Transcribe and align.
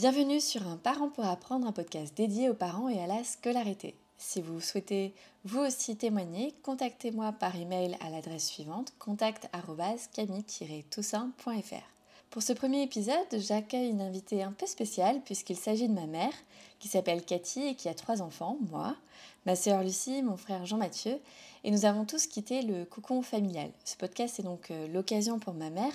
Bienvenue 0.00 0.40
sur 0.40 0.66
Un 0.66 0.78
parent 0.78 1.10
pour 1.10 1.26
apprendre, 1.26 1.66
un 1.66 1.72
podcast 1.72 2.16
dédié 2.16 2.48
aux 2.48 2.54
parents 2.54 2.88
et 2.88 3.02
à 3.02 3.06
la 3.06 3.22
scolarité. 3.22 3.94
Si 4.16 4.40
vous 4.40 4.58
souhaitez 4.58 5.12
vous 5.44 5.60
aussi 5.60 5.94
témoigner, 5.94 6.54
contactez-moi 6.62 7.32
par 7.32 7.54
email 7.54 7.98
à 8.00 8.08
l'adresse 8.08 8.46
suivante 8.46 8.94
contact@camille-toussaint.fr. 8.98 11.84
Pour 12.30 12.42
ce 12.42 12.54
premier 12.54 12.82
épisode, 12.82 13.14
j'accueille 13.32 13.90
une 13.90 14.00
invitée 14.00 14.42
un 14.42 14.52
peu 14.52 14.64
spéciale 14.64 15.20
puisqu'il 15.22 15.58
s'agit 15.58 15.86
de 15.86 15.92
ma 15.92 16.06
mère 16.06 16.32
qui 16.78 16.88
s'appelle 16.88 17.22
Cathy 17.22 17.66
et 17.66 17.74
qui 17.74 17.90
a 17.90 17.94
trois 17.94 18.22
enfants, 18.22 18.56
moi, 18.70 18.96
ma 19.44 19.54
sœur 19.54 19.82
Lucie, 19.82 20.22
mon 20.22 20.38
frère 20.38 20.64
Jean-Mathieu, 20.64 21.20
et 21.62 21.70
nous 21.70 21.84
avons 21.84 22.06
tous 22.06 22.26
quitté 22.26 22.62
le 22.62 22.86
cocon 22.86 23.20
familial. 23.20 23.70
Ce 23.84 23.96
podcast 23.96 24.40
est 24.40 24.44
donc 24.44 24.70
euh, 24.70 24.88
l'occasion 24.88 25.38
pour 25.38 25.52
ma 25.52 25.68
mère 25.68 25.92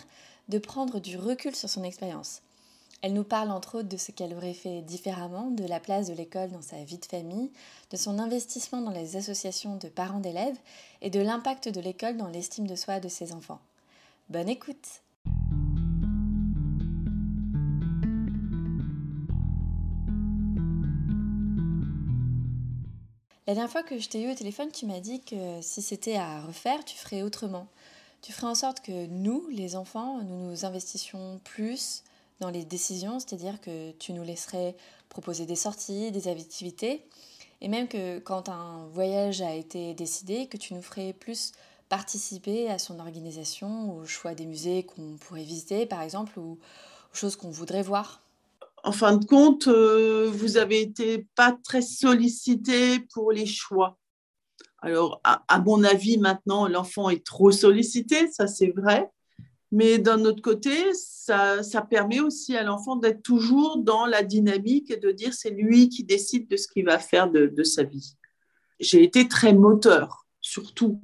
de 0.48 0.60
prendre 0.60 1.00
du 1.00 1.18
recul 1.18 1.56
sur 1.56 1.70
son 1.70 1.84
expérience. 1.84 2.44
Elle 3.06 3.14
nous 3.14 3.24
parle 3.24 3.52
entre 3.52 3.78
autres 3.78 3.88
de 3.88 3.98
ce 3.98 4.12
qu'elle 4.12 4.34
aurait 4.34 4.56
fait 4.56 4.82
différemment, 4.82 5.52
de 5.52 5.64
la 5.64 5.80
place 5.80 6.08
de 6.08 6.16
l'école 6.16 6.50
dans 6.50 6.64
sa 6.64 6.84
vie 6.84 6.98
de 6.98 7.06
famille, 7.06 7.52
de 7.92 7.98
son 7.98 8.18
investissement 8.18 8.82
dans 8.82 8.90
les 8.90 9.16
associations 9.16 9.76
de 9.76 9.90
parents 9.90 10.20
d'élèves 10.20 10.58
et 11.04 11.12
de 11.12 11.20
l'impact 11.20 11.70
de 11.70 11.80
l'école 11.80 12.18
dans 12.18 12.30
l'estime 12.30 12.66
de 12.66 12.76
soi 12.76 13.00
de 13.00 13.08
ses 13.08 13.32
enfants. 13.32 13.60
Bonne 14.32 14.50
écoute 14.50 15.04
La 23.46 23.54
dernière 23.54 23.70
fois 23.70 23.84
que 23.84 24.00
je 24.00 24.10
t'ai 24.10 24.24
eu 24.24 24.32
au 24.32 24.36
téléphone, 24.36 24.72
tu 24.72 24.88
m'as 24.88 25.00
dit 25.00 25.22
que 25.22 25.62
si 25.62 25.84
c'était 25.84 26.16
à 26.16 26.42
refaire, 26.42 26.84
tu 26.84 26.98
ferais 26.98 27.22
autrement. 27.22 27.68
Tu 28.24 28.34
ferais 28.34 28.48
en 28.48 28.56
sorte 28.56 28.82
que 28.82 29.06
nous, 29.06 29.48
les 29.52 29.76
enfants, 29.76 30.24
nous 30.24 30.50
nous 30.50 30.66
investissions 30.66 31.40
plus, 31.44 32.02
dans 32.40 32.50
les 32.50 32.66
décisions, 32.66 33.20
c'est-à-dire 33.20 33.62
que 33.62 33.92
tu 33.92 34.14
nous 34.14 34.24
laisserais 34.24 34.76
proposer 35.10 35.46
des 35.46 35.56
sorties, 35.56 36.12
des 36.12 36.28
activités, 36.28 37.06
et 37.62 37.68
même 37.68 37.88
que 37.88 38.20
quand 38.20 38.50
un 38.50 38.88
voyage 38.88 39.42
a 39.42 39.56
été 39.56 39.94
décidé, 39.94 40.48
que 40.48 40.58
tu 40.58 40.74
nous 40.74 40.82
ferais 40.82 41.14
plus 41.14 41.54
participer 41.90 42.70
à 42.70 42.78
son 42.78 43.00
organisation, 43.00 43.96
au 43.98 44.06
choix 44.06 44.36
des 44.36 44.46
musées 44.46 44.84
qu'on 44.84 45.18
pourrait 45.18 45.44
visiter, 45.44 45.86
par 45.86 46.02
exemple, 46.02 46.38
ou 46.40 46.54
aux 47.14 47.16
choses 47.16 47.36
qu'on 47.36 47.52
voudrait 47.52 47.84
voir. 47.84 48.22
En 48.84 48.92
fin 48.92 49.16
de 49.16 49.26
compte, 49.26 49.68
euh, 49.68 50.30
vous 50.32 50.58
avez 50.58 50.82
été 50.82 51.28
pas 51.36 51.58
très 51.64 51.82
sollicité 51.82 53.00
pour 53.14 53.32
les 53.32 53.46
choix. 53.46 53.98
Alors, 54.80 55.20
à 55.24 55.60
mon 55.60 55.84
avis, 55.84 56.20
maintenant, 56.20 56.68
l'enfant 56.68 57.10
est 57.10 57.26
trop 57.26 57.52
sollicité, 57.52 58.30
ça 58.32 58.46
c'est 58.46 58.72
vrai. 58.76 59.10
Mais 59.76 60.00
d'un 60.00 60.24
autre 60.24 60.42
côté, 60.42 60.94
ça, 60.94 61.62
permet 61.90 62.22
aussi 62.22 62.56
à 62.56 62.64
l'enfant 62.64 62.96
d'être 62.96 63.22
toujours 63.22 63.78
dans 63.78 64.06
la 64.06 64.24
dynamique 64.24 64.90
et 64.90 64.96
de 64.96 65.12
dire 65.12 65.34
c'est 65.34 65.50
lui 65.50 65.90
qui 65.90 66.06
décide 66.06 66.48
de 66.50 66.56
ce 66.56 66.70
qu'il 66.70 66.86
va 66.86 66.98
faire 66.98 67.30
de, 67.30 67.64
sa 67.64 67.84
vie. 67.84 68.16
J'ai 68.80 69.04
été 69.04 69.28
très 69.28 69.52
moteur, 69.52 70.28
surtout 70.40 71.02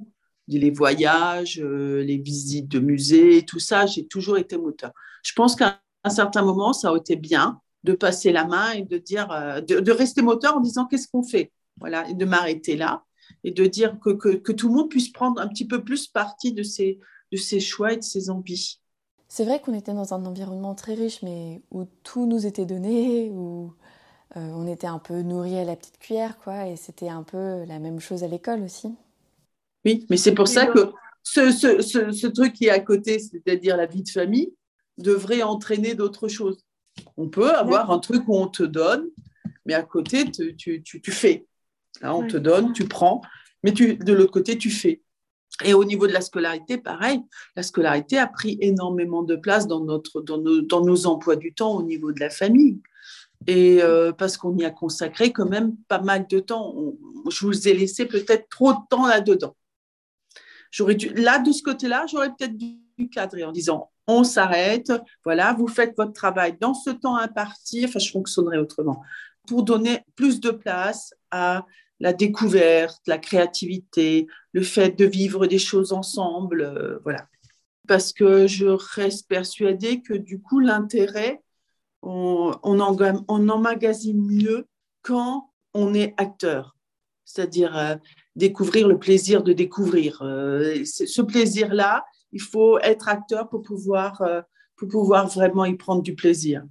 les 0.48 0.70
voyages, 0.70 1.60
euh, 1.62 2.02
les 2.02 2.16
visites 2.16 2.68
de 2.68 2.78
musées, 2.78 3.44
tout 3.44 3.58
ça, 3.58 3.84
j'ai 3.84 4.06
toujours 4.06 4.38
été 4.38 4.56
moteur. 4.56 4.92
Je 5.22 5.34
pense 5.34 5.54
qu'à 5.54 5.82
un 6.04 6.10
certain 6.10 6.42
moment, 6.42 6.72
ça 6.72 6.90
a 6.90 6.96
été 6.96 7.14
bien 7.14 7.60
de 7.84 7.92
passer 7.92 8.32
la 8.32 8.46
main 8.46 8.72
et 8.72 8.82
de 8.84 8.96
dire, 8.96 9.30
euh, 9.32 9.60
de, 9.60 9.92
rester 9.92 10.22
moteur 10.22 10.56
en 10.56 10.60
disant 10.60 10.86
qu'est-ce 10.86 11.08
qu'on 11.08 11.22
fait, 11.22 11.52
voilà, 11.76 12.08
et 12.08 12.14
de 12.14 12.24
m'arrêter 12.24 12.76
là 12.78 13.04
et 13.44 13.50
de 13.50 13.66
dire 13.66 13.98
que, 14.00 14.10
que, 14.10 14.52
tout 14.52 14.68
le 14.68 14.74
monde 14.74 14.88
puisse 14.88 15.10
prendre 15.10 15.40
un 15.40 15.48
petit 15.48 15.66
peu 15.66 15.84
plus 15.84 16.06
partie 16.06 16.52
de 16.52 16.62
ces, 16.62 16.98
de 17.32 17.36
ses 17.36 17.58
choix 17.58 17.94
et 17.94 17.96
de 17.96 18.02
ses 18.02 18.30
envies. 18.30 18.78
C'est 19.28 19.44
vrai 19.44 19.60
qu'on 19.60 19.72
était 19.72 19.94
dans 19.94 20.12
un 20.12 20.26
environnement 20.26 20.74
très 20.74 20.94
riche, 20.94 21.22
mais 21.22 21.62
où 21.70 21.86
tout 22.02 22.26
nous 22.26 22.46
était 22.46 22.66
donné, 22.66 23.30
où 23.34 23.72
euh, 24.36 24.50
on 24.54 24.66
était 24.66 24.86
un 24.86 24.98
peu 24.98 25.22
nourri 25.22 25.58
à 25.58 25.64
la 25.64 25.74
petite 25.74 25.98
cuillère, 25.98 26.38
quoi, 26.38 26.68
et 26.68 26.76
c'était 26.76 27.08
un 27.08 27.22
peu 27.22 27.64
la 27.64 27.78
même 27.78 27.98
chose 27.98 28.22
à 28.22 28.28
l'école 28.28 28.62
aussi. 28.62 28.94
Oui, 29.84 30.06
mais 30.10 30.16
c'est 30.16 30.34
pour 30.34 30.48
ça 30.48 30.66
que 30.66 30.92
ce, 31.22 31.50
ce, 31.50 31.80
ce, 31.80 32.26
truc 32.26 32.52
qui 32.52 32.66
est 32.66 32.70
à 32.70 32.80
côté, 32.80 33.18
c'est-à-dire 33.18 33.76
la 33.76 33.86
vie 33.86 34.02
de 34.02 34.08
famille, 34.08 34.52
devrait 34.98 35.42
entraîner 35.42 35.94
d'autres 35.94 36.28
choses. 36.28 36.58
On 37.16 37.28
peut 37.28 37.50
avoir 37.54 37.90
un 37.90 37.98
truc 37.98 38.22
où 38.28 38.36
on 38.36 38.48
te 38.48 38.62
donne, 38.62 39.08
mais 39.64 39.74
à 39.74 39.82
côté, 39.82 40.30
tu, 40.30 40.54
tu, 40.56 40.82
tu, 40.82 41.10
fais. 41.10 41.46
Là, 42.00 42.14
on 42.14 42.26
te 42.26 42.36
donne, 42.36 42.72
tu 42.72 42.86
prends, 42.86 43.22
mais 43.62 43.72
tu, 43.72 43.96
de 43.96 44.12
l'autre 44.12 44.32
côté, 44.32 44.58
tu 44.58 44.70
fais. 44.70 45.02
Et 45.64 45.74
au 45.74 45.84
niveau 45.84 46.06
de 46.06 46.12
la 46.12 46.20
scolarité, 46.20 46.78
pareil, 46.78 47.20
la 47.56 47.62
scolarité 47.62 48.18
a 48.18 48.26
pris 48.26 48.58
énormément 48.60 49.22
de 49.22 49.36
place 49.36 49.66
dans, 49.66 49.80
notre, 49.80 50.20
dans, 50.20 50.38
nos, 50.38 50.60
dans 50.60 50.84
nos 50.84 51.06
emplois 51.06 51.36
du 51.36 51.52
temps 51.54 51.76
au 51.76 51.82
niveau 51.82 52.12
de 52.12 52.20
la 52.20 52.30
famille. 52.30 52.80
Et 53.46 53.82
euh, 53.82 54.12
parce 54.12 54.36
qu'on 54.36 54.56
y 54.56 54.64
a 54.64 54.70
consacré 54.70 55.32
quand 55.32 55.48
même 55.48 55.76
pas 55.88 56.00
mal 56.00 56.26
de 56.28 56.38
temps. 56.38 56.74
je 57.28 57.46
vous 57.46 57.68
ai 57.68 57.74
laissé 57.74 58.06
peut-être 58.06 58.48
trop 58.48 58.72
de 58.72 58.78
temps 58.88 59.06
là-dedans. 59.06 59.56
J'aurais 60.70 60.94
dû, 60.94 61.12
là, 61.14 61.38
de 61.38 61.52
ce 61.52 61.62
côté-là, 61.62 62.06
j'aurais 62.10 62.30
peut-être 62.30 62.56
dû 62.56 62.78
cadrer 63.10 63.44
en 63.44 63.52
disant 63.52 63.90
on 64.06 64.24
s'arrête, 64.24 64.92
voilà, 65.24 65.52
vous 65.52 65.68
faites 65.68 65.96
votre 65.96 66.12
travail 66.12 66.56
dans 66.60 66.74
ce 66.74 66.90
temps 66.90 67.16
imparti, 67.16 67.84
enfin, 67.84 67.98
je 67.98 68.10
fonctionnerai 68.10 68.58
autrement, 68.58 69.02
pour 69.46 69.62
donner 69.62 70.04
plus 70.16 70.40
de 70.40 70.50
place 70.50 71.14
à 71.30 71.66
la 72.02 72.12
découverte, 72.12 73.00
la 73.06 73.16
créativité, 73.16 74.26
le 74.52 74.62
fait 74.62 74.90
de 74.90 75.04
vivre 75.04 75.46
des 75.46 75.60
choses 75.60 75.92
ensemble, 75.92 76.62
euh, 76.62 76.98
voilà. 77.04 77.28
Parce 77.86 78.12
que 78.12 78.48
je 78.48 78.66
reste 78.66 79.28
persuadée 79.28 80.02
que 80.02 80.14
du 80.14 80.40
coup, 80.40 80.58
l'intérêt, 80.58 81.40
on, 82.02 82.56
on, 82.64 83.48
emmagasine 83.48 84.20
mieux 84.20 84.66
quand 85.02 85.50
on 85.74 85.94
est 85.94 86.14
acteur, 86.16 86.76
c'est-à-dire 87.24 87.76
euh, 87.76 87.94
découvrir 88.34 88.88
le 88.88 88.98
plaisir 88.98 89.44
de 89.44 89.52
découvrir. 89.52 90.22
Euh, 90.22 90.84
ce 90.84 91.22
plaisir-là, 91.22 92.04
il 92.32 92.40
faut 92.40 92.80
être 92.80 93.08
acteur 93.08 93.48
pour 93.48 93.62
pouvoir, 93.62 94.20
pour 94.74 94.88
pouvoir 94.88 95.28
vraiment 95.28 95.66
y 95.66 95.76
prendre 95.76 96.02
du 96.02 96.16
plaisir. 96.16 96.64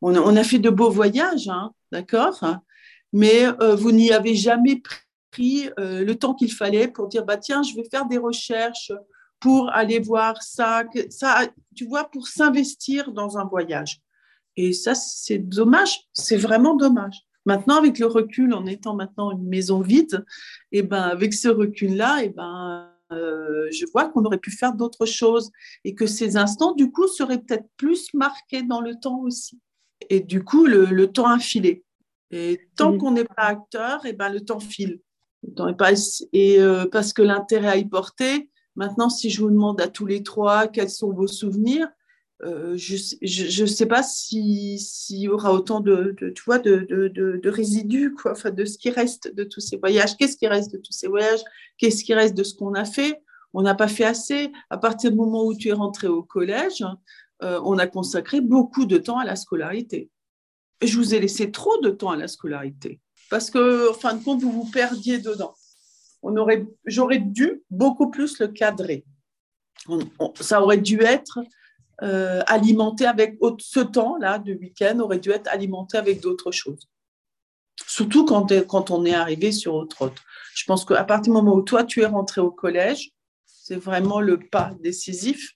On 0.00 0.16
a, 0.16 0.18
on 0.18 0.34
a 0.34 0.42
fait 0.42 0.58
de 0.58 0.70
beaux 0.70 0.90
voyages, 0.90 1.48
hein, 1.48 1.70
d'accord? 1.92 2.42
Mais 3.16 3.46
euh, 3.62 3.74
vous 3.74 3.92
n'y 3.92 4.12
avez 4.12 4.34
jamais 4.34 4.82
pris 5.30 5.70
euh, 5.78 6.04
le 6.04 6.14
temps 6.16 6.34
qu'il 6.34 6.52
fallait 6.52 6.86
pour 6.86 7.08
dire 7.08 7.24
bah 7.24 7.38
tiens 7.38 7.62
je 7.62 7.74
vais 7.74 7.88
faire 7.90 8.06
des 8.06 8.18
recherches 8.18 8.92
pour 9.40 9.70
aller 9.70 10.00
voir 10.00 10.42
ça 10.42 10.84
ça 11.08 11.46
tu 11.74 11.86
vois 11.86 12.04
pour 12.10 12.28
s'investir 12.28 13.12
dans 13.12 13.38
un 13.38 13.44
voyage 13.44 14.02
et 14.56 14.74
ça 14.74 14.94
c'est 14.94 15.38
dommage 15.38 16.00
c'est 16.12 16.36
vraiment 16.36 16.76
dommage 16.76 17.22
maintenant 17.46 17.78
avec 17.78 17.98
le 17.98 18.06
recul 18.06 18.52
en 18.52 18.66
étant 18.66 18.94
maintenant 18.94 19.30
une 19.30 19.48
maison 19.48 19.80
vide 19.80 20.22
et 20.70 20.82
ben 20.82 21.04
avec 21.04 21.32
ce 21.32 21.48
recul 21.48 21.96
là 21.96 22.22
et 22.22 22.28
ben 22.28 22.92
euh, 23.12 23.68
je 23.70 23.86
vois 23.92 24.10
qu'on 24.10 24.24
aurait 24.26 24.36
pu 24.36 24.50
faire 24.50 24.74
d'autres 24.74 25.06
choses 25.06 25.52
et 25.84 25.94
que 25.94 26.06
ces 26.08 26.36
instants, 26.36 26.72
du 26.74 26.90
coup, 26.90 27.06
seraient 27.06 27.38
peut-être 27.38 27.68
plus 27.76 28.12
marqués 28.14 28.64
dans 28.64 28.80
le 28.80 28.96
temps 28.96 29.20
aussi. 29.20 29.60
Et 30.10 30.18
du 30.18 30.42
coup, 30.42 30.66
le, 30.66 30.86
le 30.86 31.06
temps 31.06 31.28
a 31.28 31.38
filé. 31.38 31.85
Et 32.30 32.68
tant 32.76 32.92
mmh. 32.92 32.98
qu'on 32.98 33.10
n'est 33.12 33.24
pas 33.24 33.44
acteur, 33.44 34.04
et 34.04 34.10
eh 34.10 34.12
ben, 34.12 34.28
le 34.28 34.40
temps 34.40 34.60
file. 34.60 35.00
et 36.32 36.60
euh, 36.60 36.86
parce 36.90 37.12
que 37.12 37.22
l'intérêt 37.22 37.68
à 37.68 37.76
y 37.76 37.84
porter, 37.84 38.50
maintenant, 38.74 39.10
si 39.10 39.30
je 39.30 39.40
vous 39.40 39.50
demande 39.50 39.80
à 39.80 39.88
tous 39.88 40.06
les 40.06 40.22
trois 40.22 40.66
quels 40.66 40.90
sont 40.90 41.12
vos 41.12 41.28
souvenirs, 41.28 41.88
euh, 42.42 42.76
je 42.76 43.62
ne 43.62 43.66
sais 43.66 43.86
pas 43.86 44.02
s'il 44.02 44.78
y 45.10 45.28
aura 45.28 45.54
autant 45.54 45.80
de, 45.80 46.14
tu 46.18 46.42
vois, 46.44 46.58
de, 46.58 46.86
de, 46.88 47.08
de, 47.08 47.48
résidus, 47.48 48.12
quoi, 48.12 48.32
enfin, 48.32 48.50
de 48.50 48.64
ce 48.64 48.76
qui 48.76 48.90
reste 48.90 49.34
de 49.34 49.44
tous 49.44 49.60
ces 49.60 49.78
voyages. 49.78 50.16
Qu'est-ce 50.16 50.36
qui 50.36 50.46
reste 50.46 50.72
de 50.72 50.78
tous 50.78 50.92
ces 50.92 51.08
voyages? 51.08 51.42
Qu'est-ce 51.78 52.04
qui 52.04 52.12
reste 52.12 52.36
de 52.36 52.42
ce 52.42 52.54
qu'on 52.54 52.74
a 52.74 52.84
fait? 52.84 53.22
On 53.54 53.62
n'a 53.62 53.74
pas 53.74 53.88
fait 53.88 54.04
assez. 54.04 54.52
À 54.68 54.76
partir 54.76 55.10
du 55.10 55.16
moment 55.16 55.46
où 55.46 55.54
tu 55.56 55.68
es 55.68 55.72
rentré 55.72 56.08
au 56.08 56.22
collège, 56.22 56.84
euh, 57.42 57.60
on 57.64 57.78
a 57.78 57.86
consacré 57.86 58.42
beaucoup 58.42 58.84
de 58.84 58.98
temps 58.98 59.18
à 59.18 59.24
la 59.24 59.36
scolarité 59.36 60.10
je 60.82 60.96
vous 60.96 61.14
ai 61.14 61.20
laissé 61.20 61.50
trop 61.50 61.78
de 61.80 61.90
temps 61.90 62.10
à 62.10 62.16
la 62.16 62.28
scolarité 62.28 63.00
parce 63.30 63.50
que, 63.50 63.90
en 63.90 63.94
fin 63.94 64.14
de 64.14 64.22
compte, 64.22 64.42
vous 64.42 64.52
vous 64.52 64.70
perdiez 64.70 65.18
dedans. 65.18 65.54
J'aurais 66.86 67.18
dû 67.18 67.62
beaucoup 67.70 68.10
plus 68.10 68.38
le 68.38 68.48
cadrer. 68.48 69.04
ça 70.40 70.62
aurait 70.62 70.78
dû 70.78 71.00
être 71.02 71.40
euh, 72.02 72.42
alimenté 72.46 73.06
avec 73.06 73.38
ce 73.58 73.80
temps-là 73.80 74.38
de 74.38 74.54
week-end 74.54 74.98
aurait 75.00 75.18
dû 75.18 75.30
être 75.30 75.48
alimenté 75.48 75.96
avec 75.96 76.20
d'autres 76.20 76.50
choses. 76.50 76.88
Surtout 77.86 78.24
quand, 78.24 78.52
quand 78.66 78.90
on 78.90 79.04
est 79.04 79.14
arrivé 79.14 79.52
sur 79.52 79.74
autre 79.74 80.02
autre. 80.02 80.22
Je 80.54 80.64
pense 80.64 80.84
qu'à 80.84 81.04
partir 81.04 81.32
du 81.32 81.38
moment 81.38 81.54
où 81.54 81.62
toi 81.62 81.84
tu 81.84 82.00
es 82.02 82.06
rentré 82.06 82.40
au 82.40 82.50
collège, 82.50 83.12
c'est 83.44 83.76
vraiment 83.76 84.20
le 84.20 84.38
pas 84.38 84.72
décisif. 84.80 85.52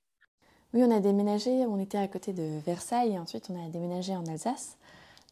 Oui, 0.73 0.83
on 0.85 0.91
a 0.91 1.01
déménagé, 1.01 1.51
on 1.67 1.81
était 1.81 1.99
à 1.99 2.07
côté 2.07 2.33
de 2.33 2.61
Versailles 2.65 3.15
et 3.15 3.19
ensuite 3.19 3.49
on 3.51 3.67
a 3.67 3.69
déménagé 3.69 4.15
en 4.15 4.25
Alsace 4.27 4.77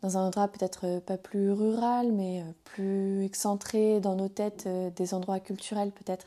dans 0.02 0.16
un 0.16 0.26
endroit 0.26 0.48
peut-être 0.48 0.84
euh, 0.84 1.00
pas 1.00 1.16
plus 1.16 1.52
rural, 1.52 2.12
mais 2.12 2.40
euh, 2.40 2.52
plus 2.64 3.24
excentré 3.24 4.00
dans 4.00 4.16
nos 4.16 4.28
têtes, 4.28 4.64
euh, 4.66 4.90
des 4.90 5.14
endroits 5.14 5.40
culturels 5.40 5.90
peut-être 5.92 6.26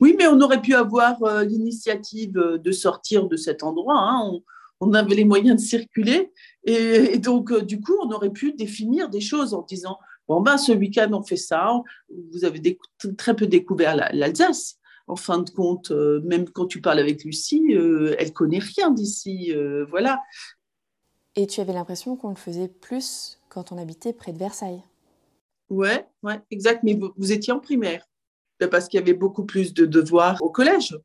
Oui, 0.00 0.14
mais 0.18 0.26
on 0.26 0.40
aurait 0.40 0.60
pu 0.60 0.74
avoir 0.74 1.16
l'initiative 1.44 2.32
de 2.32 2.72
sortir 2.72 3.26
de 3.26 3.36
cet 3.36 3.62
endroit. 3.62 3.98
Hein. 3.98 4.40
On, 4.80 4.94
avait 4.94 5.14
les 5.14 5.24
moyens 5.24 5.60
de 5.60 5.66
circuler 5.66 6.32
Et, 6.64 7.18
donc, 7.18 7.54
du 7.64 7.80
coup, 7.80 7.94
on 8.02 8.10
aurait 8.12 8.30
pu 8.30 8.52
définir 8.52 9.10
des 9.10 9.20
choses 9.20 9.52
en 9.52 9.62
disant, 9.62 9.98
bon, 10.26 10.40
ben, 10.40 10.56
ce 10.56 10.72
week-end, 10.72 11.10
on 11.12 11.22
fait 11.22 11.36
ça, 11.36 11.70
vous 12.32 12.44
avez 12.44 12.78
très 13.18 13.36
peu 13.36 13.46
découvert 13.46 13.94
l'Alsace. 14.12 14.76
En 15.06 15.16
fin 15.16 15.38
de 15.38 15.50
compte, 15.50 15.90
même 15.90 16.48
quand 16.48 16.66
tu 16.66 16.80
parles 16.80 17.00
avec 17.00 17.24
Lucie, 17.24 17.74
euh, 17.74 18.14
elle 18.18 18.32
connaît 18.32 18.60
rien 18.60 18.90
d'ici, 18.90 19.52
voilà. 19.90 20.20
Et 21.36 21.46
tu 21.46 21.60
avais 21.60 21.72
l'impression 21.72 22.16
qu'on 22.16 22.30
le 22.30 22.34
faisait 22.34 22.68
plus 22.68 23.38
quand 23.48 23.72
on 23.72 23.78
habitait 23.78 24.12
près 24.12 24.32
de 24.32 24.38
Versailles. 24.38 24.82
Ouais, 25.68 26.06
ouais, 26.22 26.40
exact. 26.50 26.82
Mais 26.82 26.98
vous, 27.16 27.32
étiez 27.32 27.52
en 27.52 27.60
primaire, 27.60 28.04
parce 28.70 28.88
qu'il 28.88 28.98
y 28.98 29.02
avait 29.02 29.14
beaucoup 29.14 29.44
plus 29.44 29.72
de 29.72 29.86
devoirs 29.86 30.36
au 30.40 30.50
collège. 30.50 30.98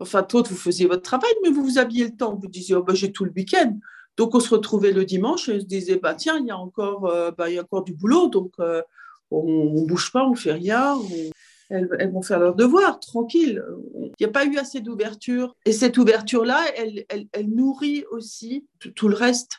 Enfin, 0.00 0.24
toi, 0.24 0.42
vous 0.42 0.56
faisiez 0.56 0.86
votre 0.86 1.02
travail, 1.02 1.32
mais 1.42 1.50
vous 1.50 1.62
vous 1.62 1.78
aviez 1.78 2.04
le 2.04 2.16
temps. 2.16 2.34
Vous 2.34 2.48
disiez, 2.48 2.74
oh, 2.74 2.82
ben, 2.82 2.94
j'ai 2.94 3.12
tout 3.12 3.24
le 3.24 3.30
week-end. 3.30 3.78
Donc, 4.16 4.34
on 4.34 4.40
se 4.40 4.50
retrouvait 4.50 4.92
le 4.92 5.04
dimanche 5.04 5.48
et 5.48 5.56
on 5.56 5.60
se 5.60 5.64
disait, 5.64 5.96
bah, 5.96 6.14
tiens, 6.14 6.38
il 6.38 6.46
y, 6.46 6.50
a 6.50 6.58
encore, 6.58 7.06
euh, 7.06 7.30
bah, 7.30 7.48
il 7.48 7.54
y 7.54 7.58
a 7.58 7.62
encore 7.62 7.84
du 7.84 7.94
boulot, 7.94 8.28
donc 8.28 8.52
euh, 8.58 8.82
on 9.30 9.72
ne 9.72 9.86
bouge 9.86 10.10
pas, 10.12 10.24
on 10.24 10.30
ne 10.30 10.36
fait 10.36 10.52
rien. 10.52 10.98
Elles, 11.72 12.12
vont 12.12 12.20
faire 12.20 12.38
leurs 12.38 12.54
devoirs, 12.54 13.00
tranquille. 13.00 13.64
Il 13.94 14.12
n'y 14.20 14.26
a 14.26 14.30
pas 14.30 14.44
eu 14.44 14.58
assez 14.58 14.80
d'ouverture. 14.80 15.56
Et 15.64 15.72
cette 15.72 15.96
ouverture-là, 15.96 16.62
elle, 16.76 17.06
elle, 17.08 17.48
nourrit 17.48 18.04
aussi 18.10 18.66
tout, 18.94 19.08
le 19.08 19.16
reste. 19.16 19.52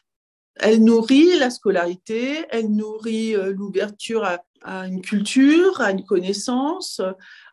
Elle 0.57 0.83
nourrit 0.83 1.37
la 1.39 1.49
scolarité, 1.49 2.45
elle 2.51 2.69
nourrit 2.69 3.35
euh, 3.35 3.51
l'ouverture 3.51 4.23
à, 4.23 4.87
une 4.87 5.01
culture, 5.01 5.81
à 5.81 5.91
une 5.91 6.05
connaissance, 6.05 7.01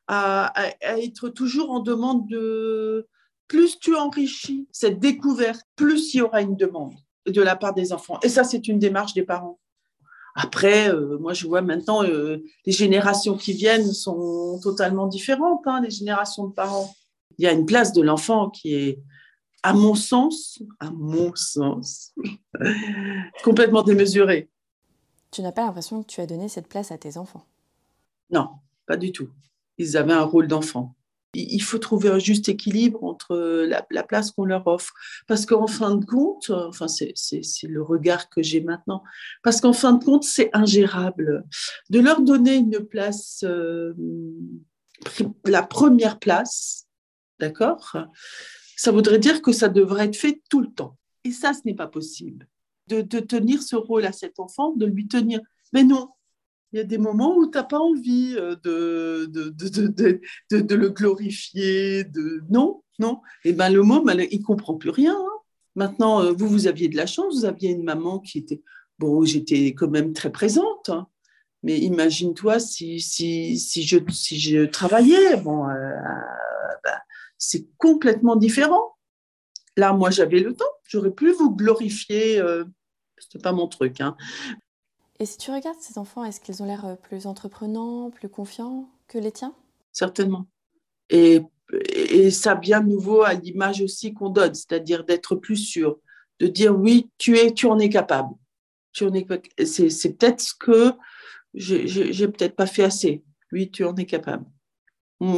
à, 0.07 0.53
être 0.83 1.31
toujours 1.31 1.71
en 1.71 1.81
demande 1.81 2.29
de, 2.29 3.09
plus 3.49 3.79
tu 3.79 3.97
enrichis 3.97 4.69
cette 4.71 4.99
découverte, 5.01 5.63
plus 5.75 6.13
il 6.15 6.19
y 6.19 6.23
aura 6.23 6.43
une 6.43 6.57
demande 6.57 6.95
de 7.27 7.41
la 7.41 7.57
part 7.57 7.75
des 7.75 7.93
enfants. 7.93 8.21
Et 8.23 8.29
ça, 8.29 8.45
c'est 8.45 8.69
une 8.69 8.79
démarche 8.79 9.15
des 9.15 9.23
parents. 9.23 9.59
Après, 10.35 10.89
euh, 10.89 11.19
moi, 11.19 11.33
je 11.33 11.47
vois 11.47 11.63
maintenant, 11.63 12.05
euh, 12.05 12.45
les 12.67 12.73
générations 12.73 13.37
qui 13.37 13.53
viennent 13.53 13.93
sont 13.93 14.61
totalement 14.63 15.07
différentes, 15.07 15.67
hein, 15.67 15.81
les 15.83 15.91
générations 15.91 16.47
de 16.47 16.53
parents. 16.53 16.95
Il 17.39 17.45
y 17.45 17.49
a 17.49 17.53
une 17.53 17.67
place 17.67 17.93
de 17.93 18.03
l'enfant 18.03 18.51
qui 18.51 18.75
est, 18.75 19.03
à 19.63 19.73
mon 19.73 19.95
sens, 19.95 20.63
à 20.79 20.91
mon 20.91 21.35
sens, 21.35 22.15
complètement 23.45 23.83
démesurée. 23.83 24.49
Tu 25.31 25.43
n'as 25.43 25.53
pas 25.53 25.65
l'impression 25.65 26.03
que 26.03 26.09
tu 26.09 26.21
as 26.21 26.27
donné 26.27 26.49
cette 26.49 26.69
place 26.69 26.91
à 26.91 26.99
tes 26.99 27.17
enfants? 27.17 27.45
Non, 28.31 28.49
pas 28.87 28.97
du 28.97 29.13
tout. 29.13 29.29
Ils 29.79 29.97
avaient 29.97 30.13
un 30.13 30.25
rôle 30.25 30.49
d'enfant 30.49 30.95
il 31.35 31.63
faut 31.63 31.79
trouver 31.79 32.09
un 32.09 32.19
juste 32.19 32.49
équilibre 32.49 33.05
entre 33.05 33.37
la, 33.37 34.03
place 34.03 34.33
qu'on 34.33 34.45
leur 34.45 34.67
offre. 34.67 34.93
Parce 35.27 35.47
qu'en 35.47 35.67
fin 35.67 35.95
de 35.95 36.05
compte, 36.05 36.51
enfin, 36.51 36.89
c'est 36.89 37.15
le 37.69 37.83
regard 37.83 38.29
que 38.29 38.43
j'ai 38.43 38.61
maintenant, 38.61 39.03
parce 39.43 39.61
qu'en 39.61 39.73
fin 39.73 39.93
de 39.93 40.05
compte, 40.05 40.25
c'est 40.25 40.51
ingérable. 40.53 41.45
De 41.91 42.01
leur 42.01 42.21
donner 42.21 42.57
une 42.57 42.81
place, 42.81 43.45
euh, 43.45 43.95
la 45.45 45.63
première 45.63 46.19
place, 46.19 46.87
d'accord? 47.39 47.97
Ça 48.77 48.93
voudrait 48.93 49.19
dire 49.19 49.43
que 49.43 49.53
ça 49.53 49.69
devrait 49.69 50.07
être 50.07 50.17
fait 50.17 50.43
tout 50.51 50.61
le 50.61 50.73
temps. 50.73 50.97
Et 51.25 51.31
ça, 51.31 51.53
ce 51.53 51.61
n'est 51.65 51.75
pas 51.75 51.87
possible. 51.87 52.49
De 52.89 53.03
tenir 53.21 53.63
ce 53.63 53.77
rôle 53.77 54.05
à 54.05 54.13
cet 54.13 54.41
enfant, 54.41 54.73
de 54.75 54.87
lui 54.87 55.07
tenir. 55.07 55.41
Mais 55.73 55.85
non, 55.85 56.09
il 56.73 56.79
y 56.79 56.81
a 56.81 56.85
des 56.85 56.99
moments 56.99 57.37
où 57.37 57.51
tu 57.51 57.59
n'as 57.59 57.65
pas 57.65 57.79
envie 57.79 58.35
euh, 58.37 58.55
de, 58.63 59.27
de, 59.27 59.49
de, 59.49 60.61
de, 60.61 60.75
le 60.75 60.89
glorifier. 60.91 62.05
De... 62.05 62.43
Non, 62.49 62.83
non. 62.99 63.21
Et 63.45 63.51
eh 63.51 63.53
ben 63.53 63.71
le 63.71 63.83
môme, 63.83 64.13
il 64.31 64.41
ne 64.41 64.45
comprend 64.45 64.77
plus 64.77 64.91
rien. 64.91 65.17
Hein. 65.17 65.39
Maintenant, 65.75 66.23
euh, 66.23 66.33
vous, 66.33 66.49
vous 66.49 66.67
aviez 66.69 66.89
de 66.89 66.97
la 66.97 67.07
chance, 67.07 67.41
vous 67.41 67.45
aviez 67.45 67.71
une 67.71 67.85
maman 67.85 68.21
qui 68.21 68.39
était... 68.39 68.63
Bon, 68.99 69.25
j'étais 69.25 69.69
quand 69.69 69.89
même 69.89 70.13
très 70.13 70.31
présente. 70.31 70.91
Hein. 70.91 71.09
Mais 71.63 71.79
imagine-toi 71.79 72.61
si, 72.61 73.01
si, 73.01 73.59
si, 73.59 73.83
je, 73.83 73.99
si 74.11 74.39
je 74.39 74.67
travaillais. 74.67 75.37
Bon, 75.39 75.69
euh, 75.69 75.75
ben, 76.85 76.99
c'est 77.39 77.67
complètement 77.79 78.37
différent. 78.37 78.97
Là, 79.77 79.93
moi, 79.93 80.11
j'avais 80.11 80.41
le 80.41 80.55
temps. 80.55 80.65
J'aurais 80.85 81.13
pu 81.13 81.33
vous 81.33 81.55
glorifier. 81.55 82.37
Ce 82.37 83.27
n'est 83.35 83.41
pas 83.41 83.53
mon 83.53 83.69
truc. 83.69 84.01
Hein. 84.01 84.17
Et 85.21 85.27
si 85.27 85.37
tu 85.37 85.51
regardes 85.51 85.79
ces 85.79 85.99
enfants, 85.99 86.25
est-ce 86.25 86.41
qu'ils 86.41 86.63
ont 86.63 86.67
l'air 86.67 86.87
euh, 86.87 86.95
plus 86.97 87.27
entreprenants, 87.27 88.11
plus 88.11 88.31
confiants 88.31 88.89
que 89.07 89.19
les 89.19 89.31
tiens? 89.31 89.55
Certainement. 89.93 90.47
Et, 91.11 91.43
ça 92.33 92.57
vient 92.57 92.81
de 92.81 92.89
nouveau 92.89 93.23
à 93.23 93.35
l'image 93.35 93.81
aussi 93.81 94.13
qu'on 94.13 94.31
donne, 94.31 94.55
c'est-à-dire 94.55 95.05
d'être 95.05 95.37
plus 95.37 95.57
sûr, 95.57 96.01
de 96.41 96.49
dire 96.49 96.77
oui, 96.77 97.11
tu 97.17 97.39
es, 97.39 97.53
tu 97.53 97.67
en 97.67 97.79
es 97.79 97.89
capable. 97.89 98.35
Tu 98.93 99.05
es, 99.05 99.67
c'est, 99.67 100.19
peut-être 100.19 100.41
ce 100.41 100.55
que 100.59 100.93
j'ai, 101.55 102.27
peut-être 102.27 102.57
pas 102.57 102.67
fait 102.67 102.83
assez. 102.83 103.23
Oui, 103.53 103.71
tu 103.71 103.85
en 103.85 103.95
es 103.95 104.05
capable. 104.05 104.47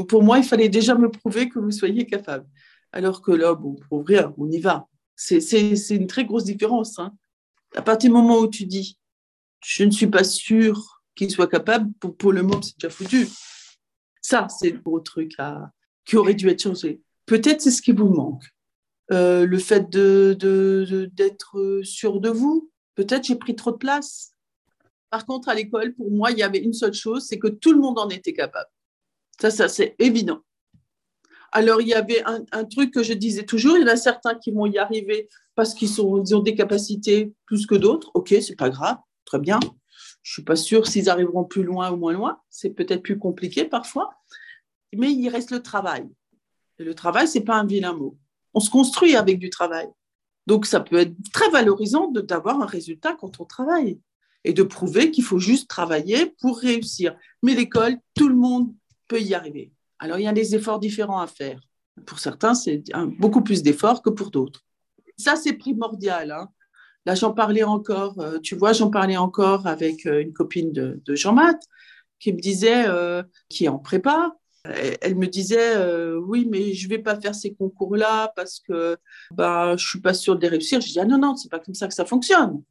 Pour 0.08 0.22
moi, 0.22 0.38
il 0.38 0.44
fallait 0.44 0.70
déjà 0.70 0.94
me 0.94 1.10
prouver 1.10 1.50
que 1.50 1.58
vous 1.58 1.70
soyez 1.70 2.06
capable. 2.06 2.46
Alors 2.92 3.20
que 3.20 3.32
là, 3.32 3.54
bon, 3.54 3.76
pour 3.90 4.06
rien, 4.06 4.32
on 4.38 4.50
y 4.50 4.58
va. 4.58 4.88
C'est 5.14 5.90
une 5.90 6.06
très 6.06 6.24
grosse 6.24 6.44
différence. 6.44 6.98
Hein. 6.98 7.14
À 7.76 7.82
partir 7.82 8.08
du 8.08 8.14
moment 8.14 8.38
où 8.38 8.48
tu 8.48 8.64
dis 8.64 8.98
je 9.64 9.84
ne 9.84 9.90
suis 9.90 10.06
pas 10.06 10.24
sûre 10.24 11.02
qu'il 11.14 11.30
soit 11.30 11.48
capable. 11.48 11.92
Pour, 12.18 12.32
le 12.32 12.42
monde, 12.42 12.64
c'est 12.64 12.78
déjà 12.78 12.90
foutu. 12.90 13.28
Ça, 14.20 14.46
c'est 14.48 14.70
le 14.70 14.78
gros 14.78 15.00
truc 15.00 15.36
qui 16.04 16.16
aurait 16.16 16.34
dû 16.34 16.48
être 16.48 16.62
changé. 16.62 17.00
Peut-être 17.26 17.60
c'est 17.60 17.70
ce 17.70 17.82
qui 17.82 17.92
vous 17.92 18.08
manque. 18.08 18.44
Euh, 19.12 19.46
le 19.46 19.58
fait 19.58 19.88
de, 19.90 20.36
d'être 21.12 21.80
sûr 21.84 22.20
de 22.20 22.30
vous. 22.30 22.70
Peut-être 22.94 23.24
j'ai 23.24 23.36
pris 23.36 23.54
trop 23.54 23.72
de 23.72 23.76
place. 23.76 24.32
Par 25.10 25.26
contre, 25.26 25.48
à 25.48 25.54
l'école, 25.54 25.94
pour 25.94 26.10
moi, 26.10 26.30
il 26.30 26.38
y 26.38 26.42
avait 26.42 26.58
une 26.58 26.72
seule 26.72 26.94
chose, 26.94 27.26
c'est 27.26 27.38
que 27.38 27.48
tout 27.48 27.72
le 27.72 27.78
monde 27.78 27.98
en 27.98 28.08
était 28.08 28.32
capable. 28.32 28.70
Ça, 29.40 29.50
ça 29.50 29.68
c'est 29.68 29.94
évident. 29.98 30.40
Alors, 31.54 31.82
il 31.82 31.88
y 31.88 31.94
avait 31.94 32.22
un, 32.24 32.64
truc 32.64 32.94
que 32.94 33.02
je 33.02 33.12
disais 33.12 33.44
toujours, 33.44 33.76
il 33.76 33.82
y 33.82 33.84
en 33.84 33.88
a 33.88 33.96
certains 33.96 34.36
qui 34.36 34.50
vont 34.52 34.64
y 34.64 34.78
arriver 34.78 35.28
parce 35.54 35.74
qu'ils 35.74 36.00
ont 36.00 36.40
des 36.40 36.54
capacités 36.54 37.34
plus 37.44 37.66
que 37.66 37.74
d'autres. 37.74 38.10
OK, 38.14 38.34
c'est 38.40 38.56
pas 38.56 38.70
grave 38.70 38.96
très 39.24 39.38
bien. 39.38 39.60
Je 40.22 40.32
suis 40.32 40.42
pas 40.42 40.56
sûre 40.56 40.86
s'ils 40.86 41.10
arriveront 41.10 41.44
plus 41.44 41.62
loin 41.62 41.90
ou 41.90 41.96
moins 41.96 42.12
loin. 42.12 42.40
C'est 42.50 42.70
peut-être 42.70 43.02
plus 43.02 43.18
compliqué 43.18 43.64
parfois. 43.64 44.14
Mais 44.94 45.12
il 45.12 45.28
reste 45.28 45.50
le 45.50 45.62
travail. 45.62 46.08
Le 46.78 46.94
travail, 46.94 47.28
c'est 47.28 47.42
pas 47.42 47.56
un 47.56 47.66
vilain 47.66 47.92
mot. 47.92 48.18
On 48.54 48.60
se 48.60 48.70
construit 48.70 49.16
avec 49.16 49.38
du 49.38 49.50
travail. 49.50 49.88
Donc, 50.46 50.66
ça 50.66 50.80
peut 50.80 50.98
être 50.98 51.14
très 51.32 51.48
valorisant 51.50 52.10
d'avoir 52.10 52.60
un 52.60 52.66
résultat 52.66 53.14
quand 53.14 53.40
on 53.40 53.44
travaille 53.44 54.00
et 54.44 54.52
de 54.52 54.62
prouver 54.62 55.10
qu'il 55.10 55.24
faut 55.24 55.38
juste 55.38 55.68
travailler 55.68 56.34
pour 56.40 56.58
réussir. 56.58 57.16
Mais 57.42 57.54
l'école, 57.54 57.96
tout 58.14 58.28
le 58.28 58.34
monde 58.34 58.74
peut 59.06 59.20
y 59.20 59.34
arriver. 59.34 59.72
Alors, 59.98 60.18
il 60.18 60.24
y 60.24 60.28
a 60.28 60.32
des 60.32 60.54
efforts 60.54 60.80
différents 60.80 61.20
à 61.20 61.28
faire. 61.28 61.60
Pour 62.06 62.18
certains, 62.18 62.54
c'est 62.54 62.82
beaucoup 63.18 63.42
plus 63.42 63.62
d'efforts 63.62 64.02
que 64.02 64.10
pour 64.10 64.30
d'autres. 64.30 64.64
Ça, 65.16 65.36
c'est 65.36 65.52
primordial. 65.52 66.32
Hein. 66.32 66.48
Là, 67.04 67.14
j'en 67.14 67.32
parlais 67.32 67.64
encore, 67.64 68.20
euh, 68.20 68.38
tu 68.38 68.54
vois, 68.54 68.72
j'en 68.72 68.90
parlais 68.90 69.16
encore 69.16 69.66
avec 69.66 70.06
euh, 70.06 70.22
une 70.22 70.32
copine 70.32 70.72
de, 70.72 71.14
Jean-Math 71.14 71.62
qui 72.20 72.32
me 72.32 72.38
disait, 72.38 72.86
euh, 72.86 73.22
qui 73.48 73.64
est 73.64 73.68
en 73.68 73.78
prépa, 73.78 74.36
elle 75.00 75.16
me 75.16 75.26
disait, 75.26 75.76
oui, 76.18 76.46
mais 76.48 76.72
je 76.72 76.86
ne 76.86 76.90
vais 76.90 77.00
pas 77.00 77.20
faire 77.20 77.34
ces 77.34 77.52
concours-là 77.52 78.32
parce 78.36 78.60
que 78.60 78.96
bah, 79.32 79.76
je 79.76 79.84
suis 79.84 80.00
pas 80.00 80.14
sûre 80.14 80.36
de 80.36 80.42
les 80.42 80.46
réussir. 80.46 80.80
Je 80.80 80.86
dis, 80.86 81.00
ah 81.00 81.04
non, 81.04 81.18
non, 81.18 81.34
ce 81.34 81.46
n'est 81.46 81.48
pas 81.48 81.58
comme 81.58 81.74
ça 81.74 81.88
que 81.88 81.94
ça 81.94 82.04
fonctionne. 82.04 82.62